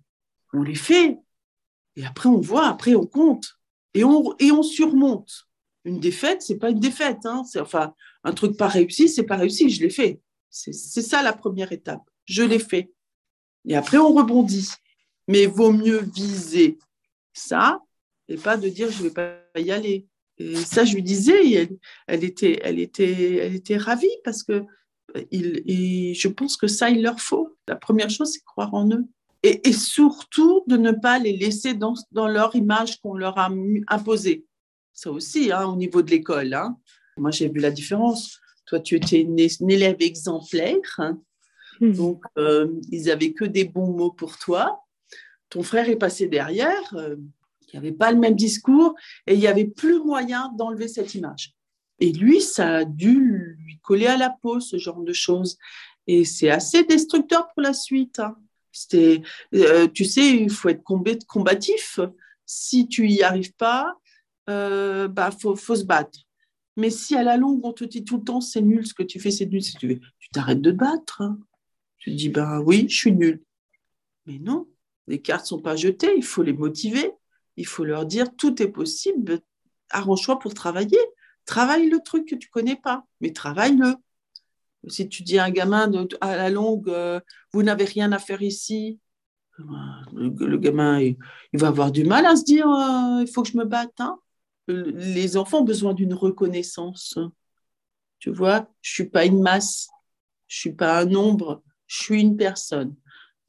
On 0.54 0.64
les 0.64 0.76
fait. 0.76 1.20
Et 1.98 2.06
après, 2.06 2.30
on 2.30 2.40
voit, 2.40 2.68
après, 2.68 2.96
on 2.96 3.06
compte. 3.06 3.58
Et 3.94 4.06
on, 4.06 4.34
et 4.40 4.54
on 4.54 4.64
surmonte. 4.64 5.50
Une 5.84 6.00
défaite, 6.00 6.44
ce 6.44 6.54
n'est 6.54 6.60
pas 6.60 6.70
une 6.70 6.80
défaite. 6.80 7.26
Hein. 7.26 7.44
Enfin, 7.60 7.94
un 8.24 8.32
truc 8.32 8.56
pas 8.56 8.70
réussi, 8.70 9.10
c'est 9.10 9.24
pas 9.24 9.36
réussi, 9.36 9.70
je 9.70 9.82
l'ai 9.82 9.90
fait. 9.90 10.22
C'est 10.50 10.72
ça 10.74 11.22
la 11.24 11.34
première 11.34 11.74
étape. 11.74 12.04
Je 12.24 12.44
l'ai 12.44 12.60
fait. 12.60 12.90
Et 13.68 13.75
après, 13.75 13.98
on 13.98 14.13
rebondit. 14.13 14.70
Mais 15.27 15.46
vaut 15.46 15.72
mieux 15.72 16.01
viser 16.01 16.80
ça 17.34 17.80
et 18.27 18.38
pas 18.38 18.58
de 18.58 18.70
dire 18.70 18.89
je 18.91 19.03
ne 19.03 19.10
vais 19.10 19.13
pas 19.13 19.60
y 19.60 19.72
aller. 19.72 20.08
Ça, 20.65 20.86
je 20.86 20.96
lui 20.96 21.03
disais, 21.03 21.70
elle, 22.08 22.24
était, 22.24 22.60
elle, 22.63 22.80
était, 22.80 23.36
elle 23.36 23.56
était 23.56 23.77
ravie 23.77 24.08
parce 24.24 24.41
que 24.41 24.63
je 25.13 26.27
pense 26.30 26.58
que 26.58 26.68
ça, 26.68 26.89
il 26.89 27.03
leur 27.03 27.20
faut. 27.20 27.56
La 27.68 27.75
première 27.75 28.10
chose, 28.10 28.32
c'est 28.34 28.44
croire 28.44 28.74
en 28.74 28.89
eux. 28.89 29.06
Et, 29.44 29.74
surtout, 29.74 30.63
de 30.68 30.77
ne 30.77 30.91
pas 30.91 31.20
les 31.20 31.36
laisser 31.36 31.74
dans, 31.74 31.96
dans 32.12 32.27
leur 32.27 32.56
image 32.56 33.00
qu'on 33.01 33.15
leur 33.15 33.38
a 33.38 33.51
imposée. 33.88 34.46
Ça 34.94 35.12
aussi, 35.12 35.51
hein, 35.51 35.65
au 35.65 35.75
niveau 35.75 36.01
de 36.01 36.12
l'école. 36.12 36.53
Hein. 36.53 36.77
Moi, 37.18 37.32
j'ai 37.32 37.50
vu 37.50 37.60
la 37.60 37.72
différence. 37.72 38.39
Toi, 38.65 38.80
tu 38.80 38.96
étais 38.96 39.22
une, 39.22 39.39
élève 39.39 39.98
exemplaire. 40.00 40.77
Hein. 41.00 41.20
Hmm. 41.82 41.92
Donc, 41.92 42.24
euh, 42.38 42.68
ils 42.92 43.06
n'avaient 43.06 43.34
que 43.34 43.46
des 43.46 43.66
bons 43.66 43.92
mots 43.92 44.12
pour 44.12 44.38
toi. 44.38 44.84
Ton 45.50 45.64
frère 45.64 45.90
est 45.90 45.98
passé 45.98 46.28
derrière, 46.28 46.96
euh, 46.96 47.18
il 47.62 47.80
n'y 47.80 47.88
avait 47.88 47.96
pas 47.96 48.12
le 48.12 48.20
même 48.20 48.36
discours 48.36 48.96
et 49.28 49.34
il 49.34 49.40
n'y 49.40 49.48
avait 49.48 49.66
plus 49.66 50.00
moyen 50.00 50.52
d'enlever 50.58 50.88
cette 50.88 51.14
image. 51.16 51.54
Et 52.00 52.12
lui, 52.12 52.42
ça 52.42 52.78
a 52.78 52.86
dû 52.86 53.56
lui 53.60 53.80
coller 53.80 54.08
à 54.08 54.18
la 54.18 54.30
peau, 54.30 54.60
ce 54.60 54.78
genre 54.78 55.02
de 55.02 55.14
choses. 55.14 55.58
Et 56.08 56.26
c'est 56.26 56.50
assez 56.50 56.84
destructeur 56.84 57.48
pour 57.54 57.62
la 57.62 57.74
suite. 57.74 58.20
Hein. 58.20 58.38
Euh, 59.54 59.88
tu 59.88 60.06
sais, 60.06 60.28
il 60.28 60.50
faut 60.50 60.70
être 60.70 60.84
combatif. 60.84 62.00
Si 62.46 62.88
tu 62.88 63.08
y 63.08 63.22
arrives 63.22 63.54
pas, 63.54 63.94
euh, 64.50 65.08
bah 65.08 65.32
faut, 65.32 65.56
faut 65.56 65.76
se 65.76 65.84
battre. 65.84 66.20
Mais 66.78 66.90
si 66.90 67.16
à 67.16 67.24
la 67.24 67.38
longue 67.38 67.64
on 67.64 67.74
te 67.74 67.84
dit 67.84 68.04
tout 68.04 68.18
le 68.18 68.24
temps 68.24 68.42
c'est 68.42 68.62
nul 68.62 68.88
ce 68.88 68.94
que 68.94 69.04
tu 69.04 69.20
fais, 69.20 69.32
c'est 69.32 69.46
nul, 69.46 69.62
si 69.62 69.76
tu 69.76 70.00
tu 70.20 70.30
t'arrêtes 70.30 70.62
de 70.62 70.72
te 70.72 70.76
battre. 70.76 71.22
Hein. 71.22 71.38
Tu 72.01 72.12
dis 72.12 72.29
ben 72.29 72.60
oui, 72.62 72.88
je 72.89 72.96
suis 72.96 73.13
nul. 73.13 73.43
Mais 74.25 74.39
non, 74.39 74.67
les 75.08 75.22
cartes 75.22 75.46
sont 75.46 75.62
pas 75.62 75.75
jetées, 75.75 76.13
il 76.17 76.24
faut 76.24 76.43
les 76.43 76.53
motiver, 76.53 77.12
il 77.58 77.67
faut 77.67 77.86
leur 77.86 78.05
dire 78.05 78.36
tout 78.36 78.62
est 78.62 78.67
possible, 78.67 79.39
arrange-toi 79.91 80.39
pour 80.39 80.53
travailler. 80.53 81.00
Travaille 81.46 81.89
le 81.89 82.00
truc 82.00 82.27
que 82.27 82.36
tu 82.36 82.50
connais 82.50 82.75
pas, 82.75 83.05
mais 83.20 83.31
travaille-le. 83.31 83.96
Si 84.88 85.08
tu 85.08 85.22
dis 85.24 85.38
à 85.38 85.46
un 85.46 85.51
gamin 85.51 85.91
à 86.22 86.36
la 86.36 86.50
longue, 86.50 86.89
euh, 86.89 87.20
vous 87.53 87.62
n'avez 87.62 87.86
rien 87.86 88.12
à 88.12 88.20
faire 88.20 88.41
ici, 88.41 89.00
le, 90.13 90.58
gamin, 90.58 91.01
il, 91.01 91.17
va 91.53 91.67
avoir 91.67 91.91
du 91.91 92.03
mal 92.03 92.25
à 92.25 92.36
se 92.36 92.43
dire, 92.43 92.67
euh, 92.67 93.22
il 93.22 93.27
faut 93.31 93.43
que 93.43 93.50
je 93.50 93.58
me 93.58 93.65
batte. 93.65 94.00
Hein. 94.00 94.17
Les 94.67 95.38
enfants 95.38 95.60
ont 95.60 95.65
besoin 95.65 95.93
d'une 95.93 96.13
reconnaissance. 96.13 97.20
Tu 98.17 98.31
vois, 98.31 98.67
je 98.81 98.91
suis 98.91 99.10
pas 99.10 99.25
une 99.25 99.41
masse, 99.41 99.89
je 100.48 100.58
suis 100.58 100.74
pas 100.74 101.00
un 101.01 101.05
nombre, 101.05 101.63
je 101.92 102.04
suis 102.04 102.22
une 102.22 102.38
personne. 102.38 102.96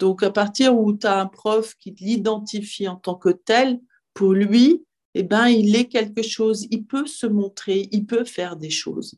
Donc, 0.00 0.24
à 0.24 0.30
partir 0.30 0.76
où 0.76 0.92
tu 0.96 1.06
as 1.06 1.20
un 1.20 1.26
prof 1.26 1.76
qui 1.76 1.92
l'identifie 1.92 2.88
en 2.88 2.96
tant 2.96 3.14
que 3.14 3.28
tel, 3.28 3.80
pour 4.14 4.32
lui, 4.32 4.84
eh 5.14 5.22
ben, 5.22 5.46
il 5.46 5.76
est 5.76 5.86
quelque 5.86 6.22
chose, 6.22 6.66
il 6.72 6.84
peut 6.84 7.06
se 7.06 7.26
montrer, 7.26 7.88
il 7.92 8.04
peut 8.04 8.24
faire 8.24 8.56
des 8.56 8.70
choses. 8.70 9.14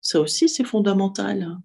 Ça 0.00 0.20
aussi, 0.20 0.48
c'est 0.48 0.64
fondamental. 0.64 1.58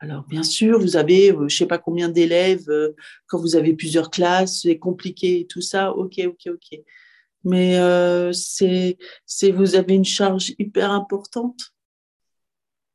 Alors, 0.00 0.24
bien 0.24 0.42
sûr, 0.42 0.78
vous 0.80 0.96
avez, 0.96 1.30
euh, 1.30 1.40
je 1.40 1.42
ne 1.42 1.48
sais 1.58 1.66
pas 1.66 1.76
combien 1.76 2.08
d'élèves, 2.08 2.70
euh, 2.70 2.94
quand 3.26 3.38
vous 3.38 3.56
avez 3.56 3.74
plusieurs 3.74 4.10
classes, 4.10 4.62
c'est 4.62 4.78
compliqué 4.78 5.46
tout 5.46 5.60
ça, 5.60 5.92
ok, 5.92 6.20
ok, 6.26 6.52
ok. 6.54 6.80
Mais 7.44 7.78
euh, 7.78 8.32
c'est, 8.32 8.96
vous 9.52 9.74
avez 9.74 9.94
une 9.94 10.06
charge 10.06 10.54
hyper 10.58 10.90
importante 10.90 11.74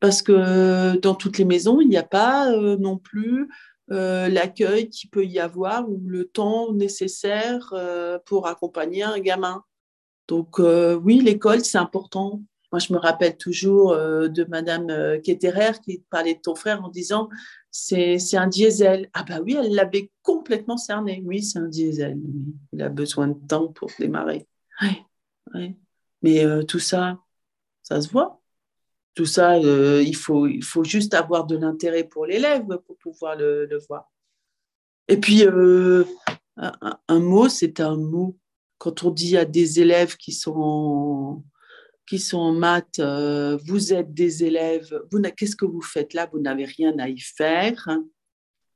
parce 0.03 0.21
que 0.21 0.97
dans 0.97 1.15
toutes 1.15 1.37
les 1.37 1.45
maisons, 1.45 1.79
il 1.79 1.87
n'y 1.87 1.95
a 1.95 2.03
pas 2.03 2.51
non 2.77 2.97
plus 2.97 3.49
l'accueil 3.87 4.89
qu'il 4.89 5.09
peut 5.09 5.25
y 5.25 5.39
avoir 5.39 5.89
ou 5.89 6.01
le 6.05 6.25
temps 6.25 6.73
nécessaire 6.73 7.73
pour 8.25 8.47
accompagner 8.47 9.03
un 9.03 9.19
gamin. 9.19 9.63
Donc 10.27 10.59
oui, 10.59 11.21
l'école, 11.21 11.63
c'est 11.63 11.77
important. 11.77 12.41
Moi, 12.73 12.79
je 12.79 12.91
me 12.91 12.97
rappelle 12.97 13.37
toujours 13.37 13.91
euh, 13.91 14.27
de 14.29 14.45
Madame 14.45 14.89
euh, 14.89 15.19
Ketterer 15.21 15.73
qui 15.85 16.03
parlait 16.09 16.33
de 16.33 16.39
ton 16.39 16.55
frère 16.55 16.83
en 16.83 16.89
disant 16.89 17.29
c'est, 17.69 18.17
un 18.33 18.47
diesel. 18.47 19.11
Ah 19.13 19.21
bah 19.21 19.41
oui, 19.45 19.55
elle 19.55 19.75
l'avait 19.75 20.11
complètement 20.23 20.77
cerné. 20.77 21.21
Oui, 21.23 21.43
c'est 21.43 21.59
un 21.59 21.67
diesel. 21.67 22.17
Il 22.71 22.81
a 22.81 22.89
besoin 22.89 23.27
de 23.27 23.37
temps 23.47 23.67
pour 23.67 23.91
démarrer. 23.99 24.47
Mais 26.23 26.43
euh, 26.43 26.63
tout 26.63 26.79
ça, 26.79 27.19
ça 27.83 28.01
se 28.01 28.09
voit. 28.09 28.41
Tout 29.15 29.25
ça, 29.25 29.57
il, 29.57 30.15
faut, 30.15 30.47
il 30.47 30.63
faut 30.63 30.83
juste 30.83 31.13
avoir 31.13 31.45
de 31.45 31.55
l'intérêt 31.55 32.03
pour 32.03 32.25
l'élève 32.25 32.65
pour 32.85 32.97
pouvoir 32.97 33.35
le, 33.35 33.77
voir. 33.87 34.11
Et 35.07 35.17
puis, 35.17 35.43
un, 35.43 37.19
mot, 37.19 37.49
c'est 37.49 37.79
un 37.79 37.95
mot. 37.95 38.37
Quand 38.79 39.03
on 39.03 39.11
dit 39.11 39.37
à 39.37 39.45
des 39.45 39.79
élèves 39.79 40.17
qui 40.17 40.31
sont 40.31 41.43
qui 42.05 42.19
sont 42.19 42.37
en 42.37 42.51
maths, 42.51 42.99
euh, 42.99 43.57
vous 43.65 43.93
êtes 43.93 44.13
des 44.13 44.43
élèves, 44.43 44.93
qu'est-ce 45.37 45.55
que 45.55 45.65
vous 45.65 45.81
faites 45.81 46.13
là? 46.13 46.29
Vous 46.31 46.39
n'avez 46.39 46.65
rien 46.65 46.97
à 46.99 47.07
y 47.07 47.19
faire. 47.19 47.87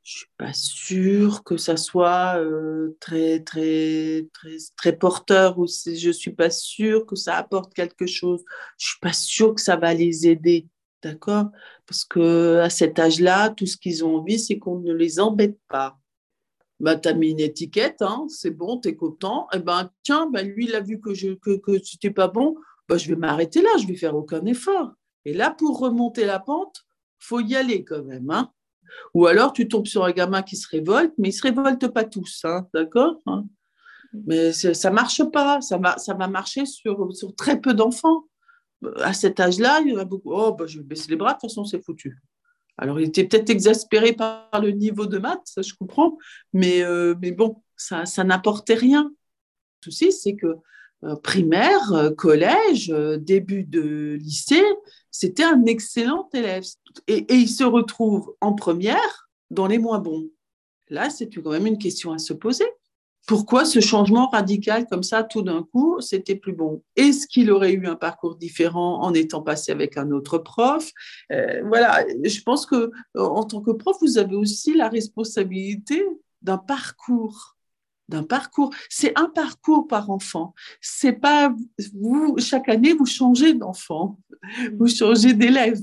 Je 0.08 0.20
suis 0.20 0.32
pas 0.38 0.54
sûre 0.54 1.44
que 1.44 1.58
ça 1.58 1.76
soit 1.76 2.40
euh, 2.40 2.96
très, 3.02 3.42
très, 3.42 4.26
très, 4.32 4.56
très 4.78 4.98
porteur 4.98 5.60
ou 5.60 5.68
je 5.68 6.12
suis 6.12 6.32
pas 6.32 6.50
sûre 6.50 7.06
que 7.06 7.18
ça 7.18 7.36
apporte 7.36 7.74
quelque 7.74 8.06
chose. 8.06 8.42
Je 8.78 8.88
suis 8.88 9.00
pas 9.02 9.12
sûre 9.12 9.54
que 9.54 9.60
ça 9.60 9.76
va 9.76 9.94
les 9.94 10.26
aider, 10.30 10.70
d'accord? 11.04 11.48
Parce 11.86 12.06
que 12.06 12.60
à 12.60 12.70
cet 12.70 13.00
âge-là, 13.00 13.50
tout 13.50 13.66
ce 13.66 13.76
qu'ils 13.76 14.06
ont 14.06 14.16
envie, 14.16 14.40
c'est 14.40 14.58
qu'on 14.58 14.80
ne 14.80 14.94
les 14.94 15.20
embête 15.20 15.60
pas. 15.68 16.00
Bah, 16.80 16.96
tu 16.96 17.10
as 17.10 17.14
mis 17.14 17.32
une 17.32 17.42
étiquette, 17.42 18.02
hein, 18.02 18.28
c'est 18.30 18.52
bon, 18.52 18.80
tu 18.80 18.88
es 18.88 18.96
content. 18.96 19.50
Eh 19.54 19.60
ben, 19.60 19.92
tiens, 20.04 20.30
ben, 20.32 20.48
lui, 20.48 20.68
il 20.68 20.76
a 20.76 20.80
vu 20.80 21.02
que, 21.02 21.14
je, 21.14 21.34
que, 21.34 22.08
pas 22.08 22.30
bon, 22.30 22.56
bah, 22.88 22.98
je 22.98 23.10
vais 23.10 23.18
m'arrêter 23.18 23.62
là, 23.62 23.72
je 23.78 23.86
vais 23.86 23.98
faire 23.98 24.16
aucun 24.16 24.46
effort. 24.46 24.94
Et 25.26 25.34
là, 25.34 25.52
pour 25.52 25.80
remonter 25.80 26.24
la 26.24 26.40
pente, 26.40 26.86
faut 27.20 27.42
y 27.42 27.58
aller 27.58 27.84
quand 27.84 28.06
même. 28.06 28.30
Hein. 28.30 28.54
Ou 29.14 29.28
alors, 29.28 29.54
tu 29.54 29.68
tombes 29.68 29.88
sur 29.88 30.04
un 30.06 30.12
gamin 30.12 30.42
qui 30.42 30.56
se 30.56 30.68
révolte, 30.68 31.14
mais 31.18 31.30
ils 31.30 31.34
se 31.34 31.44
révoltent 31.44 31.88
pas 31.88 32.04
tous, 32.04 32.42
hein, 32.44 32.68
d'accord 32.74 33.22
hein. 33.26 33.46
Mais 34.26 34.54
ça 34.54 34.90
marche 34.90 35.24
pas, 35.32 35.62
ça 35.62 35.78
va, 35.78 35.98
ça 35.98 36.14
va 36.14 36.28
marcher 36.28 36.66
sur, 36.66 37.14
sur 37.14 37.36
très 37.36 37.60
peu 37.60 37.74
d'enfants. 37.74 38.26
À 38.98 39.14
cet 39.14 39.40
âge-là, 39.40 39.82
il 39.82 39.92
y 39.92 39.96
en 39.96 40.00
a 40.00 40.06
beaucoup. 40.06 40.32
Oh, 40.32 40.54
bah, 40.54 40.66
je 40.66 40.78
vais 40.78 40.84
baisser 40.84 41.10
les 41.10 41.18
bras, 41.18 41.34
de 41.34 41.40
toute 41.40 41.50
façon, 41.50 41.66
c'est 41.66 41.84
foutu. 41.84 42.18
Alors, 42.78 43.00
il 43.00 43.08
était 43.08 43.26
peut-être 43.26 43.50
exaspéré 43.50 44.14
par 44.14 44.50
le 44.62 44.72
niveau 44.72 45.08
de 45.08 45.18
maths, 45.18 45.42
ça 45.46 45.62
je 45.62 45.74
comprends, 45.74 46.18
mais, 46.54 46.84
euh, 46.84 47.16
mais 47.22 47.32
bon, 47.32 47.62
ça, 47.76 48.06
ça 48.06 48.24
n'apportait 48.24 48.76
rien. 48.76 49.12
Le 49.86 49.92
souci, 49.92 50.12
c'est 50.12 50.36
que 50.36 50.48
primaire, 51.24 51.94
euh, 51.94 52.12
collège, 52.12 52.90
euh, 52.90 53.18
début 53.18 53.64
de 53.64 54.18
lycée, 54.20 54.64
c'était 55.12 55.44
un 55.44 55.66
excellent 55.66 56.28
élève. 56.34 56.64
Et, 57.08 57.26
il 57.30 57.50
se 57.50 57.64
retrouve 57.64 58.36
en 58.42 58.54
première 58.54 59.30
dans 59.52 59.68
les 59.68 59.78
moins 59.78 60.00
bons. 60.00 60.30
Là, 60.90 61.10
c'est 61.10 61.30
quand 61.30 61.52
même 61.52 61.68
une 61.68 61.78
question 61.78 62.14
à 62.14 62.18
se 62.18 62.34
poser. 62.34 62.66
Pourquoi 63.28 63.66
ce 63.66 63.82
changement 63.82 64.30
radical 64.30 64.88
comme 64.88 65.04
ça, 65.04 65.22
tout 65.22 65.42
d'un 65.42 65.62
coup, 65.62 66.00
c'était 66.00 66.36
plus 66.36 66.54
bon? 66.54 66.82
Est-ce 66.96 67.28
qu'il 67.28 67.52
aurait 67.52 67.74
eu 67.74 67.86
un 67.86 67.98
parcours 67.98 68.38
différent 68.38 69.02
en 69.02 69.14
étant 69.14 69.42
passé 69.42 69.74
avec 69.74 69.98
un 69.98 70.12
autre 70.12 70.38
prof? 70.38 70.90
Voilà, 71.30 72.06
je 72.24 72.42
pense 72.42 72.66
que 72.66 72.90
en 73.16 73.44
tant 73.44 73.60
que 73.60 73.72
prof, 73.72 73.98
vous 74.00 74.18
avez 74.18 74.38
aussi 74.38 74.74
la 74.76 74.88
responsabilité 74.88 76.06
d'un 76.42 76.58
parcours 76.58 77.57
d'un 78.10 78.24
parcours. 78.24 78.74
C'est 78.90 79.18
un 79.18 79.30
parcours 79.30 79.88
par 79.88 80.10
enfant. 80.10 80.54
C'est 80.82 81.14
pas 81.14 81.54
vous 81.94 82.36
chaque 82.40 82.70
année 82.70 82.94
vous 82.94 83.06
changez 83.06 83.54
d'enfant, 83.54 84.18
vous 84.78 84.88
changez 84.88 85.34
d'élève, 85.34 85.82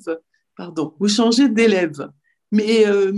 pardon, 0.57 0.95
vous 0.99 1.09
changez 1.09 1.49
d'élève. 1.49 2.11
Mais 2.51 2.87
euh, 2.87 3.13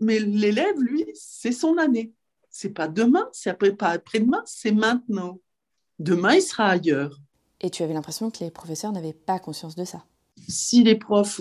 mais 0.00 0.18
l'élève 0.20 0.78
lui 0.78 1.06
c'est 1.14 1.52
son 1.52 1.78
année. 1.78 2.12
C'est 2.50 2.70
pas 2.70 2.86
demain, 2.86 3.28
c'est 3.32 3.50
après 3.50 3.72
pas 3.72 3.88
après-demain, 3.88 4.42
c'est 4.46 4.72
maintenant. 4.72 5.40
Demain 5.98 6.34
il 6.34 6.42
sera 6.42 6.68
ailleurs. 6.68 7.18
Et 7.60 7.70
tu 7.70 7.82
avais 7.82 7.94
l'impression 7.94 8.30
que 8.30 8.44
les 8.44 8.50
professeurs 8.50 8.92
n'avaient 8.92 9.14
pas 9.14 9.38
conscience 9.38 9.74
de 9.74 9.84
ça? 9.84 10.04
Si 10.48 10.82
les 10.82 10.96
profs 10.96 11.40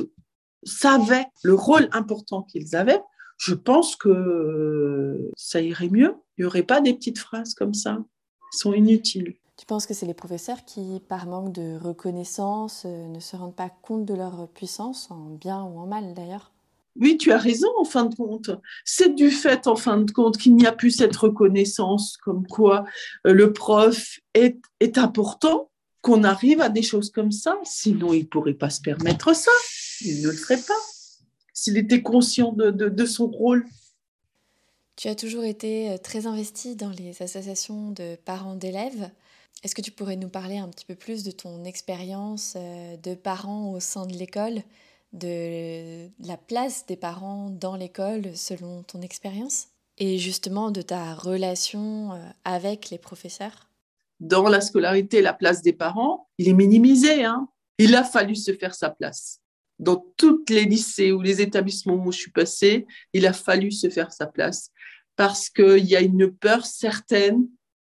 savaient 0.63 1.25
le 1.43 1.53
rôle 1.53 1.89
important 1.91 2.43
qu'ils 2.43 2.75
avaient, 2.75 3.01
je 3.45 3.55
pense 3.55 3.97
que 3.97 4.09
euh, 4.09 5.31
ça 5.35 5.59
irait 5.59 5.89
mieux. 5.89 6.15
Il 6.37 6.41
n'y 6.41 6.45
aurait 6.45 6.63
pas 6.63 6.79
des 6.79 6.93
petites 6.93 7.19
phrases 7.19 7.53
comme 7.53 7.73
ça. 7.73 7.97
Elles 7.99 8.57
sont 8.57 8.73
inutiles. 8.73 9.35
Tu 9.57 9.65
penses 9.65 9.85
que 9.85 9.93
c'est 9.93 10.05
les 10.05 10.13
professeurs 10.13 10.63
qui, 10.65 11.01
par 11.09 11.25
manque 11.27 11.51
de 11.51 11.77
reconnaissance, 11.77 12.83
euh, 12.85 13.07
ne 13.07 13.19
se 13.19 13.35
rendent 13.35 13.55
pas 13.55 13.69
compte 13.69 14.05
de 14.05 14.13
leur 14.13 14.47
puissance, 14.47 15.11
en 15.11 15.35
bien 15.35 15.61
ou 15.61 15.77
en 15.79 15.87
mal 15.87 16.13
d'ailleurs? 16.13 16.53
Oui, 16.95 17.17
tu 17.17 17.31
as 17.33 17.37
raison 17.37 17.67
en 17.77 17.83
fin 17.83 18.05
de 18.05 18.15
compte. 18.15 18.51
C'est 18.85 19.13
du 19.13 19.29
fait 19.29 19.67
en 19.67 19.75
fin 19.75 19.97
de 19.97 20.11
compte 20.11 20.37
qu'il 20.37 20.55
n'y 20.55 20.65
a 20.65 20.71
plus 20.71 20.91
cette 20.91 21.15
reconnaissance 21.15 22.15
comme 22.17 22.47
quoi 22.47 22.85
euh, 23.27 23.33
le 23.33 23.51
prof 23.51 24.19
est, 24.33 24.57
est 24.79 24.97
important, 24.97 25.69
qu'on 26.01 26.23
arrive 26.23 26.61
à 26.61 26.69
des 26.69 26.81
choses 26.81 27.09
comme 27.09 27.31
ça. 27.31 27.57
Sinon, 27.63 28.13
il 28.13 28.21
ne 28.21 28.27
pourrait 28.27 28.53
pas 28.53 28.69
se 28.69 28.79
permettre 28.79 29.35
ça. 29.35 29.51
Il 30.01 30.21
ne 30.21 30.29
le 30.29 30.33
ferait 30.37 30.61
pas 30.61 30.92
s'il 31.53 31.77
était 31.77 32.01
conscient 32.01 32.51
de, 32.51 33.05
son 33.05 33.27
rôle. 33.27 33.65
Tu 34.95 35.07
as 35.07 35.15
toujours 35.15 35.43
été 35.43 35.91
euh, 35.91 35.97
très 35.97 36.27
investi 36.27 36.75
dans 36.75 36.89
les 36.89 37.21
associations 37.21 37.91
de 37.91 38.15
parents 38.25 38.55
d'élèves. 38.55 39.09
Est-ce 39.63 39.73
que 39.73 39.81
tu 39.81 39.91
pourrais 39.91 40.17
nous 40.17 40.29
parler 40.29 40.57
un 40.57 40.67
petit 40.67 40.85
peu 40.85 40.95
plus 40.95 41.23
de 41.23 41.31
ton 41.31 41.63
expérience 41.63 42.53
euh, 42.57 42.97
de 42.97 43.15
parent 43.15 43.71
au 43.71 43.79
sein 43.79 44.05
de 44.05 44.13
l'école, 44.13 44.61
de 45.13 46.07
la 46.19 46.37
place 46.37 46.85
des 46.85 46.95
parents 46.95 47.49
dans 47.49 47.75
l'école 47.75 48.35
selon 48.35 48.83
ton 48.83 49.01
expérience 49.01 49.67
et 49.97 50.17
justement 50.17 50.71
de 50.71 50.81
ta 50.81 51.15
relation 51.15 52.13
euh, 52.13 52.17
avec 52.45 52.89
les 52.89 52.99
professeurs? 52.99 53.69
Dans 54.19 54.47
la 54.47 54.61
scolarité, 54.61 55.21
la 55.21 55.33
place 55.33 55.61
des 55.61 55.73
parents, 55.73 56.27
il 56.37 56.47
est 56.47 56.53
minimisé. 56.53 57.23
Hein 57.23 57.47
il 57.77 57.95
a 57.95 58.03
fallu 58.03 58.35
se 58.35 58.53
faire 58.53 58.75
sa 58.75 58.89
place 58.89 59.39
dans 59.79 60.05
tous 60.17 60.43
les 60.49 60.65
lycées 60.65 61.11
ou 61.11 61.21
les 61.21 61.41
établissements 61.41 62.05
où 62.05 62.11
je 62.11 62.19
suis 62.19 62.31
passée, 62.31 62.85
il 63.13 63.25
a 63.25 63.33
fallu 63.33 63.71
se 63.71 63.89
faire 63.89 64.11
sa 64.11 64.27
place 64.27 64.71
parce 65.15 65.49
qu'il 65.49 65.85
y 65.85 65.95
a 65.95 66.01
une 66.01 66.31
peur 66.31 66.65
certaine 66.65 67.47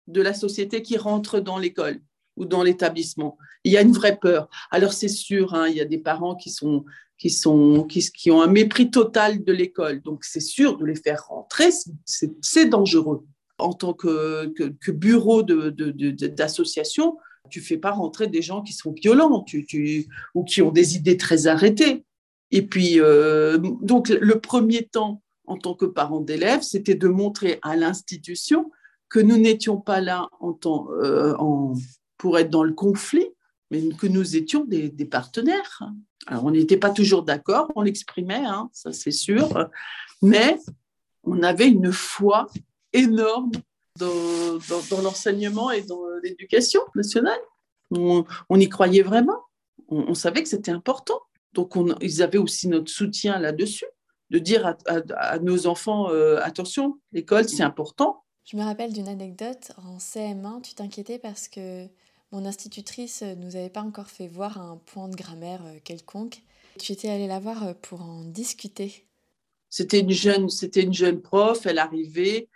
de 0.06 0.22
la 0.22 0.34
société 0.34 0.82
qui 0.82 0.96
rentre 0.96 1.40
dans 1.40 1.58
l'école 1.58 2.00
ou 2.36 2.44
dans 2.44 2.62
l'établissement. 2.62 3.38
Il 3.64 3.72
y 3.72 3.76
a 3.76 3.82
une 3.82 3.92
vraie 3.92 4.18
peur. 4.18 4.48
Alors 4.70 4.92
c'est 4.92 5.08
sûr, 5.08 5.54
hein, 5.54 5.68
il 5.68 5.76
y 5.76 5.80
a 5.80 5.86
des 5.86 5.98
parents 5.98 6.36
qui 6.36 6.50
sont 6.50 6.84
qui, 7.18 7.30
sont, 7.30 7.84
qui, 7.84 8.30
ont 8.30 8.42
un 8.42 8.46
mépris 8.46 8.90
total 8.90 9.42
de 9.42 9.52
l'école. 9.52 10.02
Donc, 10.02 10.24
c'est 10.24 10.40
sûr 10.40 10.76
de 10.76 10.84
les 10.84 10.96
faire 10.96 11.24
rentrer, 11.28 11.70
c'est 12.04 12.66
dangereux. 12.66 13.24
En 13.58 13.72
tant 13.72 13.94
que, 13.94 14.52
bureau 14.90 15.42
d'association, 15.42 17.12
de, 17.12 17.16
tu 17.48 17.60
fais 17.60 17.78
pas 17.78 17.90
rentrer 17.90 18.26
des 18.26 18.42
gens 18.42 18.62
qui 18.62 18.72
sont 18.72 18.92
violents 18.92 19.42
tu, 19.42 19.64
tu, 19.64 20.06
ou 20.34 20.44
qui 20.44 20.62
ont 20.62 20.70
des 20.70 20.96
idées 20.96 21.16
très 21.16 21.46
arrêtées. 21.46 22.04
Et 22.50 22.62
puis, 22.62 23.00
euh, 23.00 23.58
donc, 23.58 24.08
le 24.08 24.40
premier 24.40 24.84
temps, 24.84 25.22
en 25.46 25.56
tant 25.56 25.74
que 25.74 25.84
parent 25.84 26.20
d'élèves, 26.20 26.62
c'était 26.62 26.94
de 26.94 27.08
montrer 27.08 27.58
à 27.62 27.76
l'institution 27.76 28.70
que 29.08 29.20
nous 29.20 29.36
n'étions 29.36 29.80
pas 29.80 30.00
là 30.00 30.28
en 30.40 30.52
temps, 30.52 30.88
euh, 30.92 31.34
en, 31.38 31.74
pour 32.18 32.38
être 32.38 32.50
dans 32.50 32.64
le 32.64 32.72
conflit, 32.72 33.28
mais 33.70 33.88
que 33.88 34.06
nous 34.06 34.36
étions 34.36 34.64
des, 34.64 34.88
des 34.88 35.04
partenaires. 35.04 35.82
Alors, 36.26 36.44
on 36.44 36.50
n'était 36.50 36.76
pas 36.76 36.90
toujours 36.90 37.22
d'accord, 37.22 37.70
on 37.76 37.82
l'exprimait, 37.82 38.44
hein, 38.44 38.68
ça 38.72 38.92
c'est 38.92 39.12
sûr, 39.12 39.70
mais 40.22 40.58
on 41.22 41.42
avait 41.42 41.68
une 41.68 41.92
foi 41.92 42.46
énorme 42.92 43.52
dans, 43.98 44.58
dans, 44.90 45.02
l'enseignement 45.02 45.70
et 45.70 45.82
dans 45.82 46.02
l'éducation 46.22 46.80
nationale. 46.94 47.40
On, 47.90 48.24
y 48.50 48.68
croyait 48.68 49.02
vraiment, 49.02 49.40
on, 49.88 50.14
savait 50.14 50.42
que 50.42 50.48
c'était 50.48 50.72
important. 50.72 51.20
Donc, 51.52 51.76
on, 51.76 51.96
ils 52.00 52.22
avaient 52.22 52.38
aussi 52.38 52.68
notre 52.68 52.90
soutien 52.90 53.38
là-dessus, 53.38 53.86
de 54.30 54.38
dire 54.38 54.66
à, 54.66 54.76
à, 55.16 55.38
nos 55.38 55.66
enfants, 55.66 56.10
euh, 56.10 56.40
attention, 56.42 56.98
l'école, 57.12 57.48
c'est 57.48 57.62
important. 57.62 58.24
Je 58.44 58.56
me 58.56 58.62
rappelle 58.62 58.92
d'une 58.92 59.08
anecdote, 59.08 59.72
en 59.76 59.98
CM1, 59.98 60.62
tu 60.62 60.74
t'inquiétais 60.74 61.18
parce 61.18 61.48
que 61.48 61.86
mon 62.32 62.44
institutrice 62.44 63.22
ne 63.22 63.34
nous 63.34 63.56
avait 63.56 63.70
pas 63.70 63.82
encore 63.82 64.08
fait 64.08 64.28
voir 64.28 64.60
un 64.60 64.76
point 64.76 65.08
de 65.08 65.16
grammaire 65.16 65.64
euh, 65.64 65.78
quelconque. 65.82 66.42
Tu 66.78 66.92
étais 66.92 67.08
allée 67.08 67.26
la 67.26 67.40
voir 67.40 67.66
euh, 67.66 67.74
pour 67.74 68.02
en 68.02 68.24
discuter. 68.24 69.06
C'était 69.68 70.00
une 70.00 70.10
jeune, 70.10 70.48
c'était 70.48 70.82
une 70.82 70.94
jeune 70.94 71.20
prof, 71.20 71.66
elle 71.66 71.78
arrivait. 71.78 72.48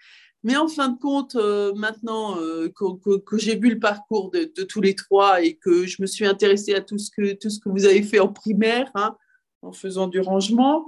Mais 0.43 0.57
en 0.57 0.69
fin 0.69 0.89
de 0.89 0.99
compte, 0.99 1.35
euh, 1.37 1.75
maintenant 1.75 2.37
que, 2.37 3.39
j'ai 3.39 3.57
vu 3.57 3.71
le 3.71 3.79
parcours 3.79 4.31
de, 4.31 4.45
tous 4.65 4.81
les 4.81 4.95
trois 4.95 5.43
et 5.43 5.57
que 5.57 5.87
je 5.87 6.01
me 6.01 6.07
suis 6.07 6.27
intéressée 6.27 6.75
à 6.75 6.81
tout 6.81 6.99
ce 6.99 7.11
que, 7.11 7.69
vous 7.69 7.85
avez 7.85 8.03
fait 8.03 8.21
en 8.21 8.29
primaire, 8.29 8.91
hein, 8.95 9.17
en 9.63 9.73
faisant 9.73 10.07
du 10.07 10.21
rangement, 10.21 10.87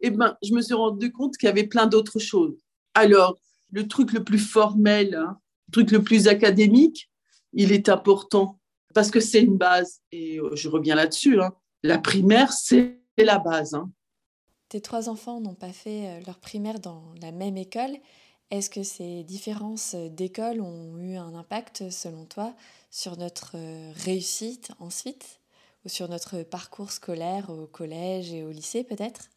eh 0.00 0.10
ben, 0.10 0.36
je 0.42 0.54
me 0.54 0.62
suis 0.62 0.74
rendu 0.74 1.12
compte 1.12 1.36
qu'il 1.36 1.46
y 1.46 1.50
avait 1.50 1.66
plein 1.66 1.86
d'autres 1.86 2.18
choses. 2.18 2.56
Alors, 2.94 3.36
le 3.72 3.86
truc 3.86 4.12
le 4.12 4.24
plus 4.24 4.38
formel, 4.38 5.14
hein, 5.14 5.38
le 5.68 5.72
truc 5.72 5.90
le 5.90 6.02
plus 6.02 6.28
académique, 6.28 7.10
il 7.52 7.72
est 7.72 7.88
important 7.88 8.58
parce 8.94 9.10
que 9.10 9.20
c'est 9.20 9.42
une 9.42 9.58
base. 9.58 10.00
Et 10.12 10.38
euh, 10.38 10.54
je 10.54 10.68
reviens 10.68 10.94
là-dessus. 10.94 11.40
Hein. 11.40 11.52
La 11.82 11.98
primaire, 11.98 12.52
c'est 12.52 12.98
la 13.18 13.38
base. 13.38 13.76
Tes 14.68 14.80
trois 14.80 15.08
enfants 15.08 15.40
n'ont 15.40 15.54
pas 15.54 15.72
fait 15.72 16.08
euh, 16.08 16.20
leur 16.26 16.38
primaire 16.38 16.80
dans 16.80 17.12
la 17.20 17.32
même 17.32 17.56
école. 17.56 17.96
Est-ce 18.50 18.70
que 18.70 18.82
ces 18.82 19.24
différences 19.24 19.94
d'école 19.94 20.60
ont 20.60 20.98
eu 20.98 21.16
un 21.16 21.34
impact, 21.34 21.90
selon 21.90 22.24
toi, 22.26 22.54
sur 22.90 23.16
notre 23.18 23.56
euh, 23.56 23.92
réussite 24.04 24.70
ensuite 24.78 25.40
ou 25.84 25.88
sur 25.88 26.08
notre 26.08 26.42
parcours 26.42 26.92
scolaire 26.92 27.50
au 27.50 27.66
collège 27.66 28.32
et 28.32 28.44
au 28.44 28.50
lycée 28.50 28.84
peut-être? 28.84 29.28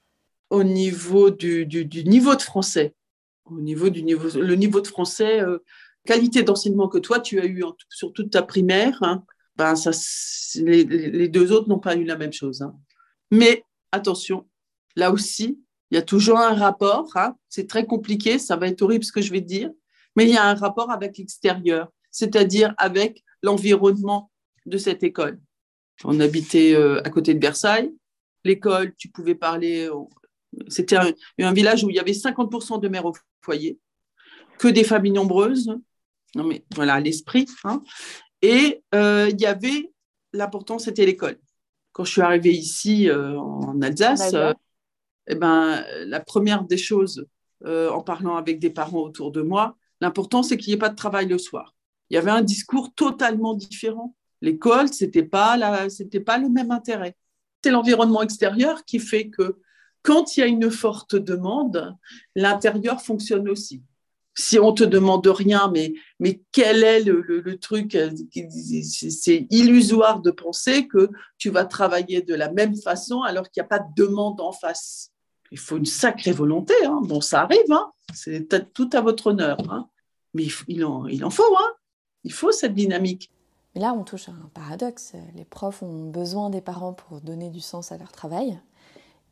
Au 0.49 0.63
niveau 0.63 1.29
du, 1.31 1.65
niveau 2.05 2.35
de 2.35 2.41
français. 2.41 2.93
Au 3.45 3.59
niveau 3.59 3.89
du 3.89 4.03
niveau, 4.03 4.39
le 4.39 4.55
niveau 4.55 4.81
de 4.81 4.87
français, 4.87 5.41
qualité 6.05 6.43
d'enseignement 6.43 6.87
que 6.87 6.97
toi, 6.97 7.19
tu 7.19 7.39
as 7.39 7.45
eu 7.45 7.63
sur 7.89 8.13
toute 8.13 8.31
ta 8.31 8.41
primaire, 8.41 8.97
hein, 9.01 9.23
ben 9.55 9.75
ça, 9.75 9.91
les, 10.55 11.27
deux 11.27 11.51
autres 11.51 11.69
n'ont 11.69 11.79
pas 11.79 11.95
eu 11.95 12.03
la 12.03 12.17
même 12.17 12.33
chose. 12.33 12.61
Hein. 12.61 12.75
Mais 13.31 13.63
attention, 13.91 14.47
là 14.95 15.11
aussi, 15.11 15.59
il 15.91 15.95
y 15.95 15.97
a 15.97 16.01
toujours 16.01 16.39
un 16.39 16.53
rapport. 16.53 17.09
Hein. 17.15 17.35
c'est 17.49 17.67
très 17.67 17.85
compliqué, 17.85 18.39
ça 18.39 18.55
va 18.55 18.67
être 18.67 18.81
horrible 18.81 19.03
ce 19.03 19.11
que 19.11 19.21
je 19.21 19.31
vais 19.31 19.41
dire, 19.41 19.71
mais 20.15 20.25
il 20.25 20.31
y 20.31 20.37
a 20.37 20.45
un 20.45 20.55
rapport 20.55 20.91
avec 20.91 21.17
l'extérieur, 21.17 21.89
c'est-à-dire 22.11 22.73
avec 22.77 23.23
l'environnement 23.43 24.31
de 24.65 24.77
cette 24.77 25.03
école. 25.03 25.39
On 26.03 26.19
habitait 26.19 26.73
euh, 26.75 27.01
à 27.03 27.09
côté 27.09 27.33
de 27.33 27.39
Versailles. 27.39 27.93
L'école, 28.43 28.93
tu 28.97 29.09
pouvais 29.09 29.35
parler. 29.35 29.89
C'était 30.69 30.95
un, 30.95 31.11
un, 31.39 31.53
village 31.53 31.83
où 31.83 31.89
il 31.89 31.95
y 31.95 31.99
avait 31.99 32.13
50% 32.13 32.79
de 32.79 32.87
mères 32.87 33.05
au 33.05 33.13
foyer, 33.41 33.77
que 34.57 34.67
des 34.67 34.83
familles 34.83 35.11
nombreuses, 35.11 35.69
non, 36.35 36.43
mais 36.43 36.63
voilà, 36.75 36.99
l'esprit. 36.99 37.47
Hein. 37.63 37.81
Et 38.41 38.83
euh, 38.93 39.29
il 39.31 39.39
y 39.41 39.45
avait, 39.45 39.91
l'important, 40.33 40.79
c'était 40.79 41.05
l'école. 41.05 41.39
Quand 41.91 42.03
je 42.03 42.11
suis 42.11 42.21
arrivée 42.21 42.53
ici 42.53 43.09
euh, 43.09 43.37
en 43.39 43.81
Alsace, 43.81 44.33
eh 45.29 45.35
ben, 45.35 45.83
la 46.05 46.19
première 46.19 46.63
des 46.63 46.77
choses, 46.77 47.27
en 47.65 48.01
parlant 48.01 48.35
avec 48.35 48.59
des 48.59 48.69
parents 48.69 49.01
autour 49.01 49.31
de 49.31 49.41
moi, 49.41 49.75
l'important, 50.01 50.43
c'est 50.43 50.57
qu'il 50.57 50.71
n'y 50.71 50.75
ait 50.75 50.79
pas 50.79 50.89
de 50.89 50.95
travail 50.95 51.27
le 51.27 51.37
soir. 51.37 51.75
Il 52.09 52.15
y 52.15 52.17
avait 52.17 52.31
un 52.31 52.41
discours 52.41 52.93
totalement 52.95 53.53
différent. 53.53 54.15
L'école, 54.41 54.91
ce 54.91 55.05
n'était 55.05 55.23
pas, 55.23 55.57
pas 56.25 56.37
le 56.37 56.49
même 56.49 56.71
intérêt. 56.71 57.15
C'est 57.63 57.71
l'environnement 57.71 58.21
extérieur 58.21 58.85
qui 58.85 58.99
fait 58.99 59.29
que 59.29 59.59
quand 60.01 60.35
il 60.35 60.39
y 60.39 60.43
a 60.43 60.47
une 60.47 60.71
forte 60.71 61.15
demande, 61.15 61.95
l'intérieur 62.35 63.01
fonctionne 63.01 63.49
aussi 63.49 63.83
si 64.39 64.57
on 64.57 64.71
te 64.71 64.85
demande 64.85 65.27
rien, 65.27 65.69
mais, 65.73 65.93
mais 66.19 66.41
quel 66.53 66.83
est 66.83 67.01
le, 67.01 67.57
truc 67.59 67.97
C'est 68.31 69.47
illusoire 69.49 70.21
de 70.21 70.31
penser 70.31 70.87
que 70.87 71.09
tu 71.37 71.49
vas 71.49 71.65
travailler 71.65 72.21
de 72.21 72.35
la 72.35 72.49
même 72.49 72.75
façon 72.77 73.21
alors 73.21 73.49
qu'il 73.49 73.61
n'y 73.61 73.65
a 73.65 73.67
pas 73.67 73.79
de 73.79 73.93
demande 73.95 74.39
en 74.39 74.53
face. 74.53 75.11
Il 75.51 75.57
faut 75.57 75.77
une 75.77 75.85
sacrée 75.85 76.31
volonté. 76.31 76.73
Hein. 76.85 76.99
Bon, 77.03 77.21
ça 77.21 77.41
arrive, 77.41 77.71
hein. 77.71 77.91
c'est 78.13 78.47
tout 78.73 78.89
à 78.93 79.01
votre 79.01 79.27
honneur. 79.27 79.57
Hein. 79.71 79.87
Mais 80.33 80.47
il 80.67 80.85
en, 80.85 81.07
il 81.07 81.25
en 81.25 81.29
faut. 81.29 81.57
Hein. 81.57 81.73
Il 82.23 82.33
faut 82.33 82.51
cette 82.51 82.75
dynamique. 82.75 83.31
Mais 83.75 83.81
là, 83.81 83.93
on 83.93 84.03
touche 84.03 84.29
à 84.29 84.31
un 84.31 84.49
paradoxe. 84.53 85.13
Les 85.35 85.45
profs 85.45 85.83
ont 85.83 86.09
besoin 86.09 86.49
des 86.49 86.61
parents 86.61 86.93
pour 86.93 87.21
donner 87.21 87.49
du 87.49 87.61
sens 87.61 87.91
à 87.91 87.97
leur 87.97 88.11
travail. 88.11 88.59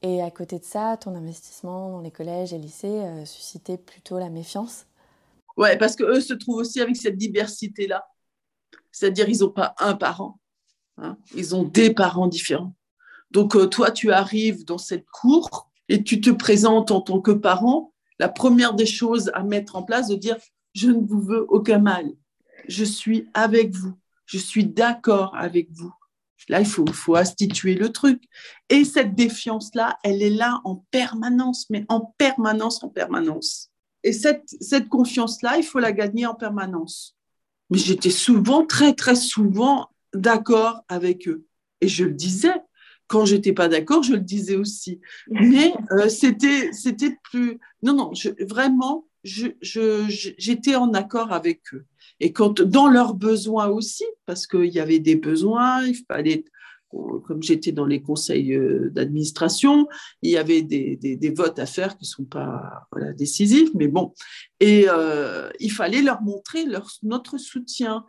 Et 0.03 0.21
à 0.21 0.30
côté 0.30 0.60
de 0.60 0.63
ça, 0.63 0.95
ton 0.97 1.15
investissement 1.15 1.91
dans 1.91 2.01
les 2.01 2.12
collèges 2.12 2.53
et 2.53 2.60
lycées 2.60 2.88
euh, 2.88 3.25
suscitait 3.25 3.77
plutôt 3.77 4.19
la 4.19 4.30
méfiance. 4.30 4.86
Ouais, 5.58 5.75
parce 5.77 5.95
qu'eux 5.95 6.21
se 6.21 6.36
trouvent 6.36 6.58
aussi 6.58 6.80
avec 6.82 6.95
cette 6.95 7.17
diversité-là. 7.17 8.08
C'est-à-dire, 8.91 9.27
ils 9.27 9.39
n'ont 9.39 9.49
pas 9.49 9.73
un 9.80 9.95
parent, 9.95 10.39
ils 11.36 11.56
ont 11.56 11.63
des 11.63 11.93
parents 11.93 12.27
différents. 12.27 12.73
Donc, 13.32 13.56
euh, 13.56 13.67
toi, 13.67 13.91
tu 13.91 14.12
arrives 14.12 14.65
dans 14.65 14.77
cette 14.77 15.06
cour 15.10 15.69
et 15.89 16.04
tu 16.04 16.21
te 16.21 16.30
présentes 16.30 16.91
en 16.91 17.02
tant 17.02 17.21
que 17.21 17.32
parent. 17.32 17.93
La 18.19 18.30
première 18.30 18.73
des 18.73 18.86
choses 18.86 19.32
à 19.34 19.43
mettre 19.43 19.76
en 19.76 19.84
place, 19.84 20.08
de 20.08 20.15
dire, 20.15 20.38
je 20.73 20.89
ne 20.89 21.06
vous 21.06 21.21
veux 21.21 21.45
aucun 21.50 21.80
mal. 21.80 22.12
Je 22.67 22.84
suis 22.84 23.30
avec 23.34 23.73
vous. 23.73 23.93
Je 24.26 24.38
suis 24.38 24.65
d'accord 24.65 25.36
avec 25.36 25.69
vous. 25.71 25.93
Là, 26.50 26.62
il 26.62 26.65
faut, 26.65 27.15
instituer 27.15 27.76
le 27.76 27.91
truc. 27.91 28.23
Et 28.69 28.86
cette 28.86 29.15
défiance-là, 29.15 29.97
elle 30.04 30.21
est 30.21 30.30
là 30.30 30.62
en 30.63 30.86
permanence, 30.91 31.69
mais 31.69 31.86
en 31.89 32.13
permanence, 32.17 32.84
en 32.84 32.89
permanence. 32.89 33.69
Et 34.04 34.13
cette, 34.13 34.56
cette 34.62 34.88
confiance-là, 34.88 35.58
il 35.58 35.63
faut 35.63 35.80
la 35.80 35.91
gagner 35.91 36.26
en 36.26 36.36
permanence. 36.36 37.17
Mais 37.69 37.78
j'étais 37.78 38.12
souvent, 38.12 38.65
très, 38.65 38.93
très 38.93 39.15
souvent 39.15 39.89
d'accord 40.13 40.84
avec 40.88 41.28
eux. 41.28 41.45
Et 41.82 41.88
je 41.88 42.06
le 42.06 42.13
disais. 42.13 42.54
Quand 43.08 43.26
j'étais 43.26 43.54
pas 43.54 43.67
d'accord, 43.67 44.04
je 44.04 44.13
le 44.13 44.20
disais 44.20 44.56
aussi. 44.56 45.00
Mais 45.28 45.74
euh, 45.91 46.10
c'était, 46.10 46.72
c'était 46.74 47.17
plus. 47.24 47.60
Non, 47.84 47.93
non, 47.93 48.13
je, 48.13 48.30
vraiment, 48.46 49.08
je, 49.24 49.48
je, 49.62 50.06
j'étais 50.38 50.76
en 50.76 50.93
accord 50.93 51.32
avec 51.32 51.62
eux. 51.74 51.86
Et 52.20 52.34
quand, 52.34 52.62
dans 52.62 52.88
leurs 52.88 53.13
besoins 53.13 53.67
aussi, 53.67 54.06
parce 54.26 54.48
qu'il 54.48 54.74
y 54.74 54.80
avait 54.80 55.00
des 55.00 55.15
besoins, 55.15 55.84
il 55.86 55.96
fallait 56.08 56.46
comme 57.26 57.43
j'étais 57.43 57.72
dans 57.72 57.86
les 57.86 58.02
conseils 58.02 58.54
euh, 58.54 58.89
d'administration, 58.91 59.88
il 60.22 60.32
y 60.32 60.38
avait 60.38 60.62
des, 60.62 61.34
votes 61.36 61.60
à 61.60 61.65
faire 61.65 61.98
qui 61.98 62.06
ne 62.06 62.08
sont 62.08 62.26
pas 62.26 62.88
décisifs, 63.17 63.70
mais 63.76 63.88
bon. 63.88 64.13
Et 64.60 64.86
euh, 64.88 65.50
il 65.60 65.72
fallait 65.72 66.02
leur 66.02 66.22
montrer 66.22 66.65
notre 67.04 67.38
soutien. 67.38 68.06